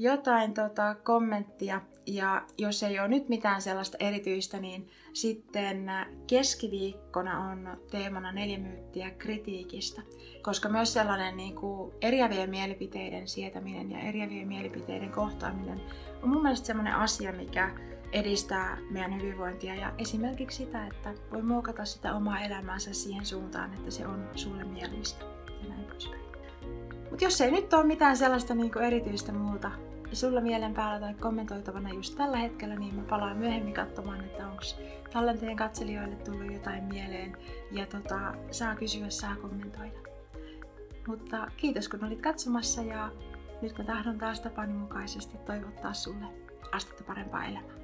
jotain 0.00 0.54
tota, 0.54 0.94
kommenttia. 0.94 1.80
Ja 2.06 2.42
jos 2.58 2.82
ei 2.82 3.00
ole 3.00 3.08
nyt 3.08 3.28
mitään 3.28 3.62
sellaista 3.62 3.96
erityistä, 4.00 4.60
niin 4.60 4.88
sitten 5.12 5.90
keskiviikkona 6.26 7.50
on 7.50 7.78
teemana 7.90 8.32
neljä 8.32 8.58
myyttiä 8.58 9.10
kritiikistä. 9.10 10.02
Koska 10.42 10.68
myös 10.68 10.92
sellainen 10.92 11.36
niin 11.36 11.54
kuin 11.54 11.92
eriävien 12.00 12.50
mielipiteiden 12.50 13.28
sietäminen 13.28 13.90
ja 13.90 14.00
eriävien 14.00 14.48
mielipiteiden 14.48 15.10
kohtaaminen 15.10 15.80
on 16.22 16.28
mun 16.28 16.42
mielestä 16.42 16.66
sellainen 16.66 16.94
asia, 16.94 17.32
mikä 17.32 17.70
edistää 18.12 18.78
meidän 18.90 19.22
hyvinvointia 19.22 19.74
ja 19.74 19.92
esimerkiksi 19.98 20.64
sitä, 20.64 20.86
että 20.86 21.14
voi 21.30 21.42
muokata 21.42 21.84
sitä 21.84 22.14
omaa 22.14 22.40
elämäänsä 22.40 22.92
siihen 22.92 23.26
suuntaan, 23.26 23.74
että 23.74 23.90
se 23.90 24.06
on 24.06 24.28
sulle 24.34 24.64
mieluista 24.64 25.24
ja 25.62 25.68
näin 25.68 25.84
poispäin. 25.84 26.29
Mutta 27.20 27.32
jos 27.32 27.40
ei 27.40 27.50
nyt 27.50 27.72
ole 27.72 27.84
mitään 27.84 28.16
sellaista 28.16 28.54
niin 28.54 28.72
kuin 28.72 28.84
erityistä 28.84 29.32
muuta 29.32 29.70
sulla 30.12 30.40
mielen 30.40 30.74
päällä 30.74 31.00
tai 31.00 31.14
kommentoitavana 31.14 31.92
just 31.92 32.16
tällä 32.16 32.36
hetkellä, 32.36 32.76
niin 32.76 32.94
mä 32.94 33.02
palaan 33.02 33.36
myöhemmin 33.36 33.74
katsomaan, 33.74 34.24
että 34.24 34.46
onko 34.46 34.62
tallenteen 35.12 35.56
katselijoille 35.56 36.16
tullut 36.16 36.52
jotain 36.52 36.84
mieleen 36.84 37.36
ja 37.72 37.86
tota, 37.86 38.34
saa 38.50 38.76
kysyä, 38.76 39.10
saa 39.10 39.36
kommentoida. 39.36 39.98
Mutta 41.06 41.50
kiitos 41.56 41.88
kun 41.88 42.04
olit 42.04 42.22
katsomassa 42.22 42.82
ja 42.82 43.10
nyt 43.62 43.78
mä 43.78 43.84
tahdon 43.84 44.18
taas 44.18 44.40
tapani 44.40 44.72
mukaisesti 44.72 45.38
toivottaa 45.38 45.92
sulle 45.92 46.26
astetta 46.72 47.04
parempaa 47.04 47.44
elämää. 47.44 47.79